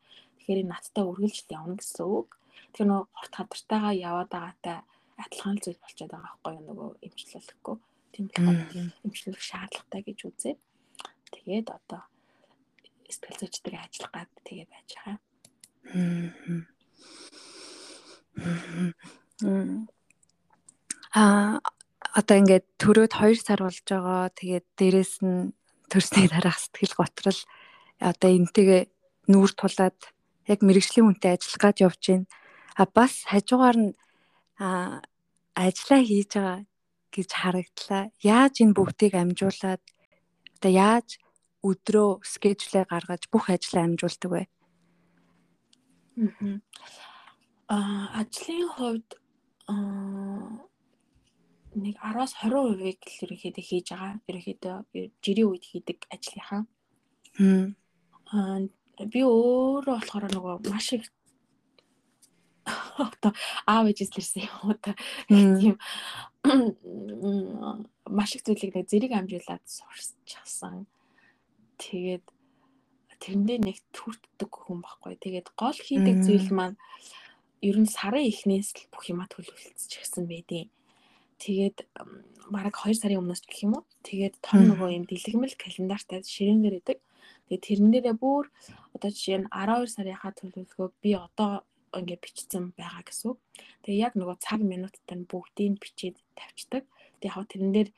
[0.43, 2.35] Тэгэхээр надтай үргэлжлэл явна гэсэн үг.
[2.75, 4.77] Тэр нөгөө хорт хадартайгаа яваад байгаатай
[5.23, 7.77] адилхан зүйл болчиход байгаа байхгүй юу нөгөө эмчлэлэхгүй.
[8.11, 8.59] Тийм болохоор
[9.07, 10.55] эмчлэх шаардлагатай гэж үзээ.
[11.31, 12.01] Тэгээд одоо
[13.07, 15.17] сэтгэл зүйчдээ ажиллах гад тэгээ байж байгаа.
[19.47, 19.98] Аа
[21.13, 24.29] одоо ингээд төрөөд 2 сар болж байгаа.
[24.33, 25.53] Тэгээд дээрэс нь
[25.89, 27.39] төрсний дараах сэтгэл готрал
[27.97, 28.83] одоо энтэйгээ
[29.29, 29.97] нүүр тулаад
[30.45, 32.27] яг мэрэгжлийн хүнтэй ажиллах гад явж байна.
[32.77, 33.91] А бас хажуугаар нь
[34.61, 35.01] а
[35.57, 36.59] ажиллаа хийж байгаа
[37.13, 38.03] гэж харагдлаа.
[38.21, 39.81] Яаж энэ бүгдийг амжуулаад
[40.61, 41.17] одоо яаж
[41.65, 44.43] өдрөө скежлээ гаргаж бүх ажлаа амжуулдаг вэ?
[47.67, 49.09] Аа ажлын хувьд
[49.67, 50.68] аа
[51.75, 54.13] нэг 10-аас 20%-ийг л ерөнхийдөө хийж байгаа.
[54.29, 54.75] Ерөнхийдөө
[55.21, 56.61] жирийн үед хийдэг ажлынхаа.
[58.33, 58.59] Аа
[59.05, 61.05] би өөрөө болохоор нөгөө маш их
[62.99, 63.31] одоо
[63.65, 64.91] аав ээжээс лэрсэн юм уу та
[65.31, 65.75] тийм
[68.09, 70.87] маш их зүйлийг нэг зэрэг амжуулаад сурчсан.
[71.79, 72.25] Тэгээд
[73.23, 75.15] тэрэндээ нэг төртдөг хүн байхгүй.
[75.15, 76.77] Тэгээд гол хийдэг зүйл маань
[77.63, 80.67] ер нь сарын эхнээс л бүх юма төлөвлөсөн байдیں۔
[81.39, 81.87] Тэгээд
[82.51, 83.83] бараг 2 сарын өмнөөс гэх юм уу.
[84.03, 86.99] Тэгээд том нөгөө юм дэлгэмэл календартай ширээнээр идэг.
[87.47, 88.45] Тэгээд тэрэн дээрээ бүр
[88.95, 91.63] одоо жишээ нь 12 сарынхаа төлөвлөгөөг би одоо
[91.95, 93.33] ингээд бичсэн байгаа гэсэн.
[93.87, 96.83] Тэгээ яг нөгөө цаг минуттай нь бүгдийг бичээд тавьчихдаг.
[97.23, 97.89] Тэгээ яг тэрэн дээр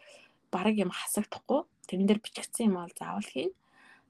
[0.54, 1.62] бараг юм хасагдахгүй.
[1.88, 3.52] Тэрэн дээр бичигдсэн юм бол заавал хийн.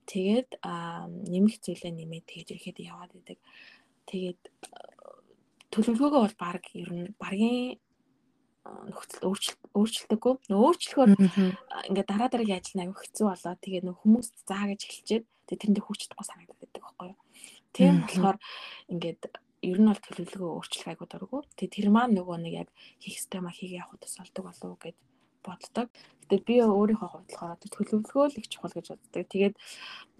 [0.05, 3.39] Тэгээд нэмэх зүйлээ нэмээд тэгж ирэхэд яваад идэг.
[4.09, 4.41] Тэгээд
[5.71, 7.79] төлөвлөгөөгөө бол баг ер нь багийн
[8.61, 9.33] нөхцөл
[9.73, 10.33] өөрчлөлтөөгүй.
[10.49, 11.11] Нөө өөрчлөхөөр
[11.89, 13.55] ингээд дараа дараагийн ажил аяг хэцүү болоо.
[13.57, 17.19] Тэгээ нөх хүмүүс заа гэж хэлчихэд тэгээ тэрэндээ хүчтэхгүй санагдаад байдаг байхгүй юу.
[17.73, 18.37] Тийм болохоор
[18.93, 19.21] ингээд
[19.65, 21.41] ер нь бол төлөвлөгөө өөрчлөх аягүй дурггүй.
[21.57, 22.69] Тэгээ тэр маань нөгөө нэг яг
[23.01, 24.97] хийх система хийгээ явах тус болдог болов гэд
[25.41, 25.87] боддог.
[26.29, 29.25] Гэтэ би өөрийнхөө хувьд болохоор төлөвлөгөө л их чухал гэж боддог.
[29.25, 29.55] Тэгээд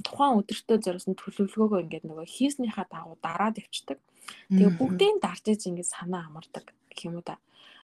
[0.02, 4.02] тухайн өдөртөө зориулсан төлөвлөгөөгөө ингээд нөгөө хийснийхаа дагуу дараад явцдаг.
[4.50, 7.38] Тэгээ бүгдийг дарж иж ингээд санаа амардаг гэх юм уу да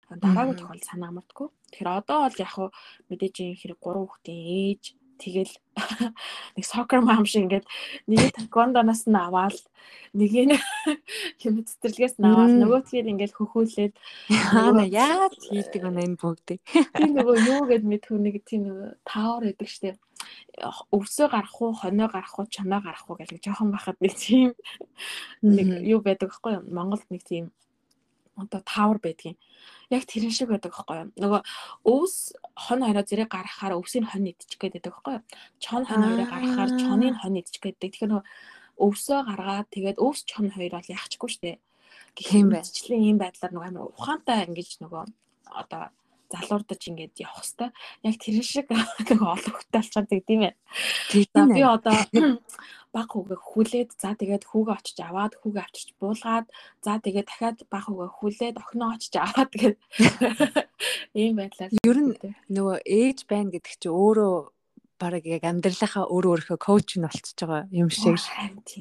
[0.10, 1.48] дараагийн тохиолдол санаа амардгүй.
[1.72, 2.70] Тэгэхээр одоо бол яг хуу
[3.10, 4.84] мэдээж хэрэг гурван хүүхдийн ээж
[5.18, 5.54] тэгэл
[6.56, 7.66] нэг сокер мам шиг ингээд
[8.08, 9.58] нэг таквондоноос нь аваад
[10.14, 10.56] нэг нь
[11.46, 13.94] юм цэцэрлэгээс нь аваад нөгөөдгээр ингээд хөхүүлээд
[14.94, 16.62] яа хийдэг вэ энэ бүгдийг
[16.94, 19.98] тийм нөгөө юу гэд мэдхүү нэг тийм нөгөө таавар гэдэг штеп.
[20.94, 24.54] Өвсөө гарах уу хонио гарах уу чоноо гарах уу гэж жоохон байхад нэг тийм
[25.58, 26.66] нэг юу байдаг байхгүй юу?
[26.66, 27.54] Монголд нэг тийм
[28.38, 29.38] одоо таавар байдгийн.
[29.90, 31.12] Яг тэрэн шиг байдаг байхгүй юу?
[31.18, 31.42] Нөгөө
[31.90, 32.16] өвс
[32.54, 35.24] хон хоёроо зэрэг гаргахаар өвсийн хонь идчих гээд байдаг байхгүй юу?
[35.64, 38.26] Чон хон хоёроо гаргахаар чонын хонь идчих гээд тэгэхээр нөгөө
[38.86, 41.52] өвсөө гаргаад тэгээд өвс чон хоёр бол яахчгүй штэ
[42.18, 45.04] гэх юм байцчлаа ийм байдлаар нөгөө амар ухаантай ингэж нөгөө
[45.62, 45.84] одоо
[46.34, 47.74] залуурдаж ингээд явах хэвээр.
[48.08, 48.68] Яг тэр шиг
[49.78, 50.56] алчаад тийм ээ.
[51.34, 51.96] За би одоо
[52.98, 56.48] баг хүүгээ хүлээд за тэгээд хүүгээ очиж аваад хүүгээ авчирч буулгаад
[56.82, 59.78] за тэгээд дахиад баг хүүгээ хүлээд охиноо очиж аваад тэгээд
[61.22, 62.14] ийм байдлаар ер нь
[62.50, 64.34] нөгөө ээж байна гэдэг чи өөрөө
[64.98, 68.18] бараг яг амьдралынхаа өөр өөрхөө коуч нь болчихж байгаа юм шиг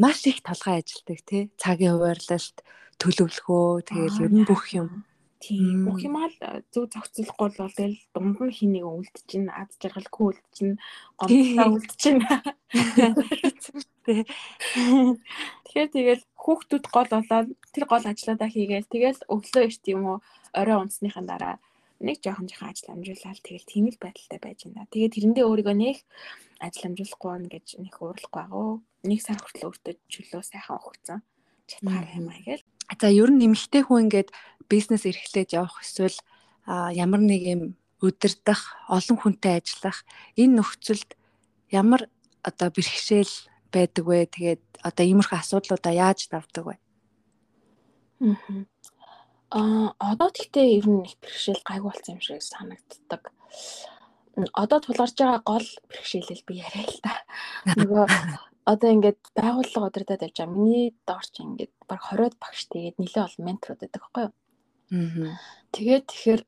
[0.00, 2.56] маш их толгой ажилтдаг тий цагийн хуваарлалт
[3.02, 5.04] төлөвлөхөө тэгэл ер нь бүх юм
[5.36, 5.84] Тийм.
[5.84, 10.32] Бүх юмаа л э, зөв зохицуулахгүй бол тэгэл дунд нь хий нэг үлдчихин, ад жаргалгүй
[10.32, 10.80] үлдчихин,
[11.20, 12.24] гомдлоо үлдчихин.
[14.06, 20.18] Тэгэхээр тэгэл хүүхдүүд гол болоод тэр гол ажлуудаа хийгээл тэгэл өглөө эрт юм уу
[20.56, 21.56] орой унсныхаа дараа
[22.00, 24.88] нэг жоохон жоохон ажил амжуулаад тэгэл тийм л байдалтай байж байна.
[24.88, 25.96] Тэгээд тэрэндээ өөрийгөө нэг
[26.64, 28.80] ажил амжуулахгүй байна гэж нэг уурлахгүй байгаа.
[29.04, 31.20] Нэг сар хүртэл өөртөө чөлөө сайхан өгцөн.
[31.68, 32.64] Чатгаар хэмээ гээл.
[32.94, 34.30] За ер нь эмэгтэй хүн ингээд
[34.70, 36.16] бизнес эрхлээд явах эсвэл
[36.66, 37.62] ямар нэг юм
[38.02, 40.06] өдөрдох олон хүнтэй ажиллах
[40.38, 41.10] энэ нөхцөлд
[41.70, 42.06] ямар
[42.46, 43.34] одоо бэрхшээл
[43.74, 44.26] байдаг вэ?
[44.30, 46.74] Тэгээд одоо иймэрхүү асуудлуудаа яаж давдаг вэ?
[49.50, 53.22] Аа одоо тэгтээ ер нь их бэрхшээл гайгүй болсон юм шиг санагддаг.
[54.52, 57.12] Одоо тулгарч байгаа гол бэрхшээлэл би яриа л та.
[57.78, 58.04] Нөгөө
[58.66, 60.54] одоо ингээд байгууллага удирдах явж байгаа.
[60.54, 64.34] Миний доорч ингээд баг 20-од багш тэгээд нэлээ олон менторуд байдаг байхгүй юу?
[65.26, 65.38] Аа.
[65.70, 66.42] Тэгээд тэгэхээр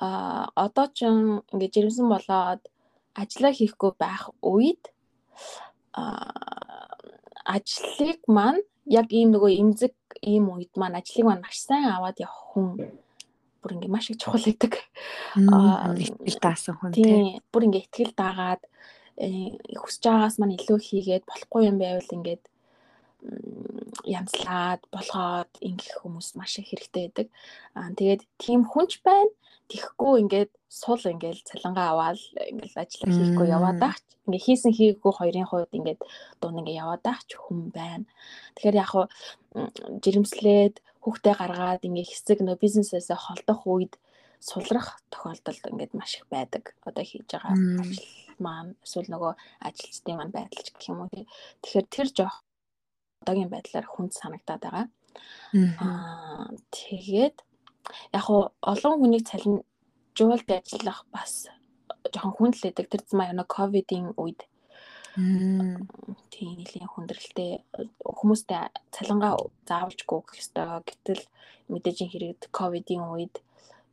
[0.00, 0.08] а
[0.56, 2.62] одоо ч ингээд жирэмсэн болоод
[3.14, 4.82] ажиллаа хийхгүй байх үед
[5.94, 6.32] а
[7.44, 12.40] ажлыг маань яг ийм нөгөө имзэг ийм үед маань ажлыг маань маш сайн аваад явах
[12.50, 12.68] хүн
[13.60, 14.72] бүр ингээ маш их чухал гэдэг.
[15.52, 17.44] Аа итгэл даасан хүн тийм.
[17.52, 18.62] Бүр ингээ итгэл даагаад
[19.20, 22.44] хүсэж байгаагаас маань илүү хийгээд болохгүй юм байвал ингээд
[24.08, 27.28] янзлаад болгоод ингэх хүмүүс маш их хэрэгтэй байдаг.
[27.76, 29.32] Аа тэгээд тийм хүнч байна.
[29.68, 32.18] Тэхгүй ингээд сул ингээд цалингаа аваад
[32.48, 34.04] ингээд ажиллаа хийхгүй яваад аач.
[34.26, 36.00] Ингээд хийсэн хийгээгүй хоёрын хувьд ингээд
[36.40, 38.06] дунд ингээд яваад аач хүн байна.
[38.56, 39.06] Тэгэхээр яг хуу
[40.02, 43.94] жирэмслээд хүүхдээ гаргаад ингээд хэсэг нөө бизнесээсээ холдох үед
[44.40, 46.74] сулрах тохиолдол ингээд маш их байдаг.
[46.88, 49.32] Одоо хийж байгаа ажил маань эсвэл нөгөө
[49.66, 51.26] ажилчдын маань байдалч гэх юм уу.
[51.62, 52.36] Тэгэхээр тэр жоох
[53.22, 54.86] одоогийн байдлаар хүнд санагдаад байгаа.
[55.84, 57.36] Аа тэгээд
[58.16, 61.32] яг хуу олон хүнийг цалинжуулд ажиллах бас
[62.12, 64.40] жоохон хүндлэдэг тэр зам яг ковидын үед
[66.32, 67.66] тийм нэлийн хүндрэлтэй
[68.18, 69.34] хүмүүстэй цалингаа
[69.68, 70.66] заавалжгүй гэх ёстой.
[70.86, 71.22] Гэтэл
[71.70, 73.34] мэдээж хэрэг ковидын үед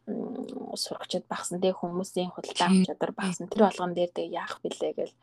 [0.07, 1.59] сурагчид багсан.
[1.59, 3.51] Тэг хүмүүсийн худалдаа авах чадвар багсан.
[3.51, 5.15] Тэр болгон дээр тэг яах билээ гэл.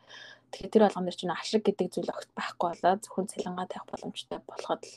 [0.53, 2.93] Тэгэхээр тэр болгон дээр чинь ашиг гэдэг зүйл огт байхгүй болоо.
[3.01, 4.93] Зөвхөн цалингаа тавих боломжтой болоход л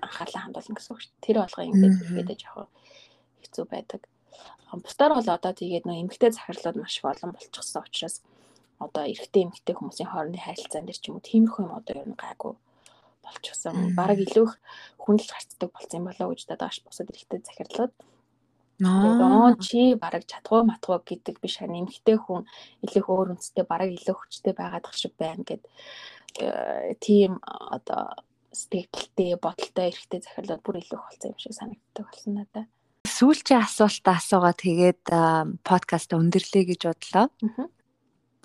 [0.00, 1.12] анхаарлаа хандуулна гэсэн үг шүү.
[1.20, 2.68] Тэр болгон ингээд ихэд жоохон
[3.44, 4.00] хэцүү байдаг.
[4.72, 8.16] Бусдаар бол одоо тэгээд нөө эмгтэй захирлууд маш олон болчихсон учраас
[8.82, 12.18] одоо эрэгтэй эмгтэй хүмүүсийн хоорондын харилцаан дээр ч юм уу тиймэрхүү юм одоо ер нь
[12.18, 12.52] гайгүй
[13.24, 13.94] болчихсон.
[13.96, 14.54] Бараг илүү их
[15.00, 17.92] хүндэлж гарцдаг болсон юм болоо гэж дадагш бусад эрэгтэй захирлууд
[18.84, 22.44] Аа чи бараг чадгүй матгүй гэдэг биш харин эмгтэй хүн
[22.84, 25.64] илүү өөр үнцтэй бараг илүү хүчтэй байгаад ах шиг байна гэд
[26.44, 28.12] э, тийм одоо
[28.52, 32.68] сэтгэлтэй бодолтой эрэхтэй захирлууд бүр илүү болсон юм шиг санагддаг болсон надад.
[33.08, 35.04] Сүүлчийн асуултаа асуугаа тэгээд
[35.64, 37.26] подкаст өндөрлөө гэж бодлоо.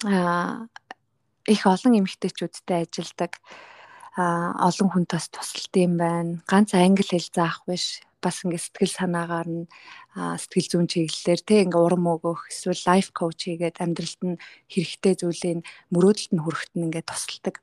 [0.08, 0.68] Аа
[1.48, 3.42] их олон эмэгтэйчүүдтэй ажилдаг
[4.16, 6.40] а олон хүн тас тусалт юм байна.
[6.48, 9.66] Ганц англи хэл заах биш бас ингээ сэтгэл санаагаар нь
[10.16, 15.60] сэтгэл зүйн чиглэлээр те ингээ урам өгөх эсвэл лайф коуч хийгээд амьдралд нь хэрэгтэй зүйлийн
[15.94, 17.56] мөрөөдөлд нь хүрэхэд нь ингээ тусалдаг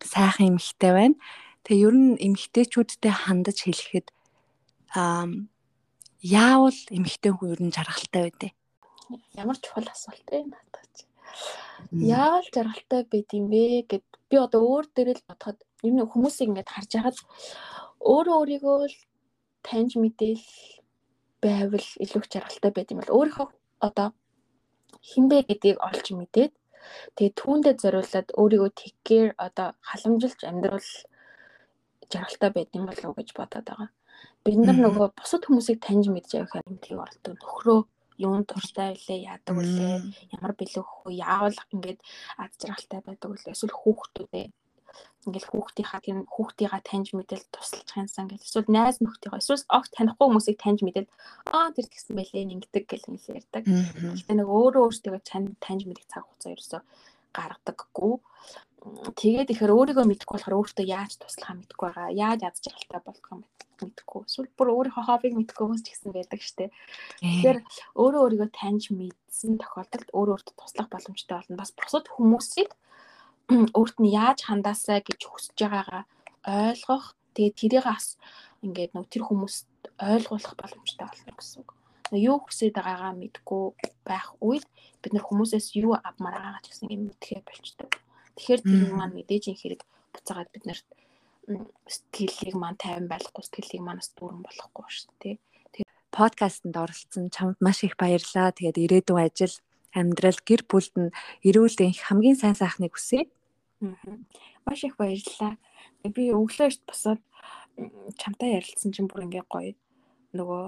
[0.00, 1.16] сайхан эмэгтэй байна.
[1.64, 4.06] Тэгээ ер нь эмэгтэйчүүдтэй хандаж хэлэхэд
[4.96, 5.26] аа
[6.22, 8.48] яавал эмэгтэй хүн ер нь жаргалтай байдэ?
[9.38, 11.04] Ямар чухал асуулт вэ надад чи.
[11.92, 16.48] Яавал жаргалтай байд юм бэ гэд би одоо өөр дээрээ л бодоход ер нь хүмүүсийг
[16.50, 17.18] ингээд харж байхад
[18.02, 18.96] өөрөө өөрийгөө л
[19.66, 20.46] таньж мэдээл
[21.42, 23.48] байвал илүү их жаргалтай байд юм бол өөрийнхөө
[23.88, 24.08] одоо
[25.10, 26.52] хинбэ гэдгийг олж мэдээд
[27.16, 30.88] Тэгээ түүндээ зориулаад өөрийгөө тэггээр одоо халамжилж амьдрал
[32.12, 33.90] жаргалтай байд юм болов уу гэж бодоод байгаа.
[34.44, 37.34] Бид нар нөгөө бусад хүмүүсийг таньж мэдж явах хэрэгтэй оролдог.
[37.42, 37.80] Нөхрөө
[38.22, 39.96] юунд дуртай байлээ, яадаг үлээ,
[40.34, 42.00] ямар бэлэг хөө, яавал ингээд
[42.38, 43.54] ад жаргалтай байдаг үлээ.
[43.54, 44.46] Эсвэл хүүхдүүдээ
[45.26, 50.26] ингээл хүүхдийнхаа тийм хүүхдийгаа таньж мэдэл тусалж хансан гэл эсвэл найз нөхдийгаа эсвэл огт танихгүй
[50.30, 51.10] хүмүүсийг таньж мэдэл
[51.50, 53.64] аа тэр тэгсэн байлээ ингэдэг гэл ингээл ярьдаг.
[53.66, 55.18] Гэхдээ нэг өөрөө өөртөө
[55.58, 56.78] таньж мэдэх цаг хугацаа ерөөсө
[57.34, 58.14] гаргадаггүй.
[59.18, 62.14] Тэгээд ихээр өөрийгөө мэдэхгүй болохоор өөртөө яаж туслахаа мэдэхгүй байгаа.
[62.14, 63.36] Яаж ядж жаргалтай болдгоо
[63.82, 64.20] мэдэхгүй.
[64.30, 66.70] Эсвэл бүр өөрийнхөө хоббиг мэдэхгүй хүмүүс ч гэсэн байдаг штэ.
[67.18, 67.58] Тэгэхээр
[67.98, 71.60] өөрөө өөрийгөө таньж мэдсэн тохиолдолд өөрөө өөртөө туслах боломжтой болно.
[71.60, 72.70] Бас бусад хүмүүсийг
[73.78, 76.04] өөрт нь яаж хандаасаа гэж хүсэж байгаагаа
[76.46, 77.14] ойлгох.
[77.34, 78.18] Тэгээд тэрийг бас
[78.64, 79.68] ингээд нөө тэр хүмүүст
[80.02, 81.70] ойлгуулах боломжтой болно гэсэн үг.
[82.10, 83.64] Юу хүсэж байгаагаа мэдгүй
[84.02, 84.66] байх үед
[85.02, 87.90] бид нар хүмүүсээс юу авмаар байгаагаа ч гэсэн юм мэдхээ болчдөг.
[88.34, 89.82] Тэгэхээр тэр маань мэдээж ин хэрэг
[90.14, 90.86] буцаагаад бид нарт
[91.86, 95.36] сэтгэлийг маань тайван байлгахгүй сэтгэлийг манаас дүүрэн болохгүй шүү дээ.
[95.72, 98.50] Тэгээд подкастэнд оролцсон чамд маш их баярлалаа.
[98.50, 99.54] Тэгээд ирээдүйн ажил
[99.96, 101.14] амьдрал гэр бүлд нь
[101.48, 103.26] эрүүл энх хамгийн сайн сайхныг хүсье.
[104.64, 105.56] Маш их баярлалаа.
[106.04, 107.20] Би өглөө эрт босоод
[108.20, 109.72] чамтай ярилцсан чинь бүр ингээ гоё
[110.36, 110.64] нөгөө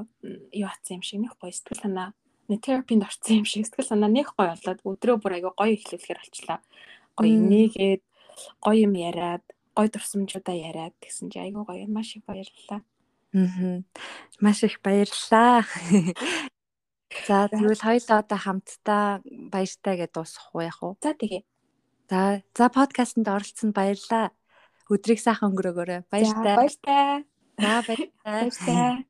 [0.61, 2.09] юу атсан юм шиг нэх гоё сэтгэл санаа
[2.49, 6.21] нэг терапинд орсон юм шиг сэтгэл санаа нэх гоё болоод өдрөө бүр айгаа гоё эхлүүлэхээр
[6.21, 6.61] болчлаа.
[7.17, 8.03] Гоё нээгээд
[8.65, 9.45] гоё юм яриад
[9.77, 12.81] гоё дурсамжуудаа яриад гэсэн чи айгаа гоё маш их баярлалаа.
[13.37, 13.83] Аа.
[14.41, 15.65] Маш их баярлалаа.
[17.27, 21.01] За тэгвэл хоёулаа одоо хамтдаа баяртай гэдээ дуусгах уу яах вэ?
[21.01, 21.43] За тэгээ.
[22.09, 24.33] За за подкастэнд оролцсонд баярлалаа.
[24.93, 26.05] Өдрийг сайхан өнгөрөөгөөрэй.
[26.13, 26.57] Баяртай.
[26.57, 27.25] Баяртай.
[27.57, 28.13] За баяртай.
[28.25, 29.09] Баяртай.